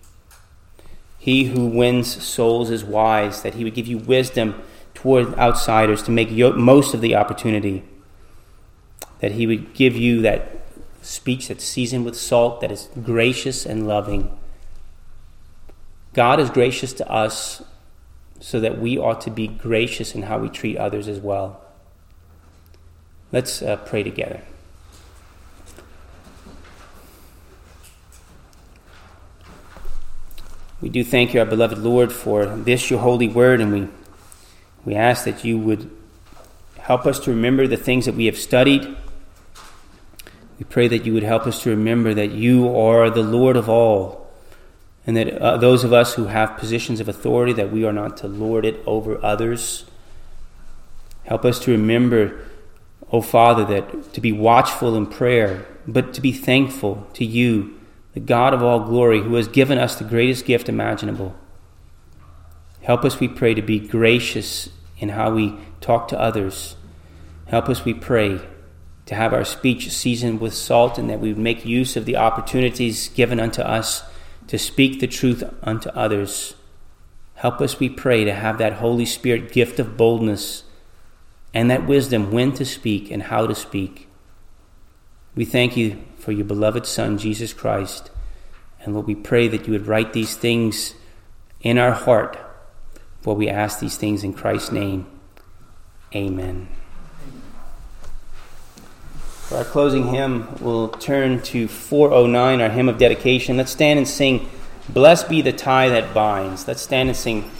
He 1.18 1.44
who 1.44 1.66
wins 1.66 2.22
souls 2.22 2.70
is 2.70 2.84
wise, 2.84 3.42
that 3.42 3.54
He 3.54 3.64
would 3.64 3.74
give 3.74 3.86
you 3.86 3.96
wisdom 3.96 4.62
toward 4.92 5.34
outsiders 5.38 6.02
to 6.02 6.10
make 6.10 6.30
most 6.30 6.92
of 6.92 7.00
the 7.00 7.16
opportunity, 7.16 7.82
that 9.20 9.32
He 9.32 9.46
would 9.46 9.72
give 9.72 9.96
you 9.96 10.20
that 10.20 10.66
speech 11.00 11.48
that's 11.48 11.64
seasoned 11.64 12.04
with 12.04 12.14
salt, 12.14 12.60
that 12.60 12.70
is 12.70 12.90
gracious 13.02 13.64
and 13.64 13.88
loving. 13.88 14.38
God 16.12 16.38
is 16.40 16.50
gracious 16.50 16.92
to 16.94 17.10
us 17.10 17.62
so 18.38 18.60
that 18.60 18.78
we 18.78 18.98
ought 18.98 19.22
to 19.22 19.30
be 19.30 19.46
gracious 19.46 20.14
in 20.14 20.24
how 20.24 20.38
we 20.38 20.50
treat 20.50 20.76
others 20.76 21.08
as 21.08 21.20
well. 21.20 21.62
Let's 23.32 23.62
uh, 23.62 23.76
pray 23.76 24.02
together. 24.02 24.42
We 30.80 30.88
do 30.88 31.02
thank 31.02 31.34
you, 31.34 31.40
our 31.40 31.46
beloved 31.46 31.78
Lord, 31.78 32.12
for 32.12 32.46
this 32.46 32.90
your 32.90 33.00
holy 33.00 33.28
word, 33.28 33.60
and 33.60 33.72
we, 33.72 33.88
we 34.84 34.94
ask 34.94 35.24
that 35.24 35.44
you 35.44 35.58
would 35.58 35.90
help 36.78 37.06
us 37.06 37.18
to 37.20 37.30
remember 37.30 37.66
the 37.66 37.76
things 37.76 38.06
that 38.06 38.14
we 38.14 38.26
have 38.26 38.38
studied 38.38 38.96
we 40.58 40.64
pray 40.64 40.88
that 40.88 41.06
you 41.06 41.14
would 41.14 41.22
help 41.22 41.46
us 41.46 41.62
to 41.62 41.70
remember 41.70 42.14
that 42.14 42.32
you 42.32 42.76
are 42.76 43.10
the 43.10 43.22
Lord 43.22 43.56
of 43.56 43.68
all, 43.68 44.28
and 45.06 45.16
that 45.16 45.38
uh, 45.38 45.56
those 45.56 45.84
of 45.84 45.92
us 45.92 46.14
who 46.14 46.26
have 46.26 46.56
positions 46.56 46.98
of 46.98 47.08
authority, 47.08 47.52
that 47.52 47.70
we 47.70 47.84
are 47.84 47.92
not 47.92 48.16
to 48.18 48.28
lord 48.28 48.64
it 48.64 48.82
over 48.84 49.24
others. 49.24 49.84
Help 51.24 51.44
us 51.44 51.60
to 51.60 51.70
remember, 51.70 52.40
O 53.12 53.18
oh 53.18 53.22
Father, 53.22 53.64
that 53.66 54.12
to 54.14 54.20
be 54.20 54.32
watchful 54.32 54.96
in 54.96 55.06
prayer, 55.06 55.64
but 55.86 56.12
to 56.14 56.20
be 56.20 56.32
thankful 56.32 57.06
to 57.14 57.24
you, 57.24 57.77
the 58.14 58.20
God 58.20 58.54
of 58.54 58.62
all 58.62 58.80
glory, 58.80 59.22
who 59.22 59.34
has 59.34 59.48
given 59.48 59.78
us 59.78 59.96
the 59.96 60.04
greatest 60.04 60.44
gift 60.44 60.68
imaginable. 60.68 61.34
Help 62.82 63.04
us, 63.04 63.20
we 63.20 63.28
pray, 63.28 63.54
to 63.54 63.62
be 63.62 63.78
gracious 63.78 64.70
in 64.98 65.10
how 65.10 65.30
we 65.30 65.56
talk 65.80 66.08
to 66.08 66.18
others. 66.18 66.76
Help 67.46 67.68
us, 67.68 67.84
we 67.84 67.94
pray 67.94 68.40
to 69.06 69.14
have 69.14 69.32
our 69.32 69.44
speech 69.44 69.90
seasoned 69.90 70.40
with 70.40 70.52
salt, 70.54 70.98
and 70.98 71.08
that 71.08 71.20
we 71.20 71.32
make 71.34 71.64
use 71.64 71.96
of 71.96 72.04
the 72.04 72.16
opportunities 72.16 73.08
given 73.08 73.40
unto 73.40 73.62
us 73.62 74.02
to 74.46 74.58
speak 74.58 75.00
the 75.00 75.06
truth 75.06 75.42
unto 75.62 75.88
others. 75.90 76.54
Help 77.34 77.60
us, 77.60 77.78
we 77.78 77.88
pray, 77.88 78.24
to 78.24 78.34
have 78.34 78.58
that 78.58 78.74
Holy 78.74 79.06
Spirit 79.06 79.52
gift 79.52 79.78
of 79.78 79.96
boldness 79.96 80.64
and 81.54 81.70
that 81.70 81.86
wisdom 81.86 82.30
when 82.30 82.52
to 82.52 82.64
speak 82.64 83.10
and 83.10 83.24
how 83.24 83.46
to 83.46 83.54
speak. 83.54 84.08
We 85.34 85.44
thank 85.44 85.76
you 85.76 85.98
for 86.28 86.32
your 86.32 86.44
beloved 86.44 86.84
Son, 86.84 87.16
Jesus 87.16 87.54
Christ. 87.54 88.10
And 88.82 88.92
Lord, 88.92 89.06
we 89.06 89.14
pray 89.14 89.48
that 89.48 89.66
you 89.66 89.72
would 89.72 89.86
write 89.86 90.12
these 90.12 90.36
things 90.36 90.92
in 91.62 91.78
our 91.78 91.92
heart, 91.92 92.36
for 93.22 93.34
we 93.34 93.48
ask 93.48 93.80
these 93.80 93.96
things 93.96 94.22
in 94.22 94.34
Christ's 94.34 94.70
name. 94.70 95.06
Amen. 96.14 96.68
For 99.46 99.56
our 99.56 99.64
closing 99.64 100.08
hymn, 100.08 100.54
we'll 100.60 100.88
turn 100.88 101.40
to 101.44 101.66
409, 101.66 102.60
our 102.60 102.68
hymn 102.68 102.90
of 102.90 102.98
dedication. 102.98 103.56
Let's 103.56 103.72
stand 103.72 103.98
and 103.98 104.06
sing, 104.06 104.50
Blessed 104.90 105.30
be 105.30 105.40
the 105.40 105.52
tie 105.52 105.88
that 105.88 106.12
binds. 106.12 106.68
Let's 106.68 106.82
stand 106.82 107.08
and 107.08 107.16
sing 107.16 107.50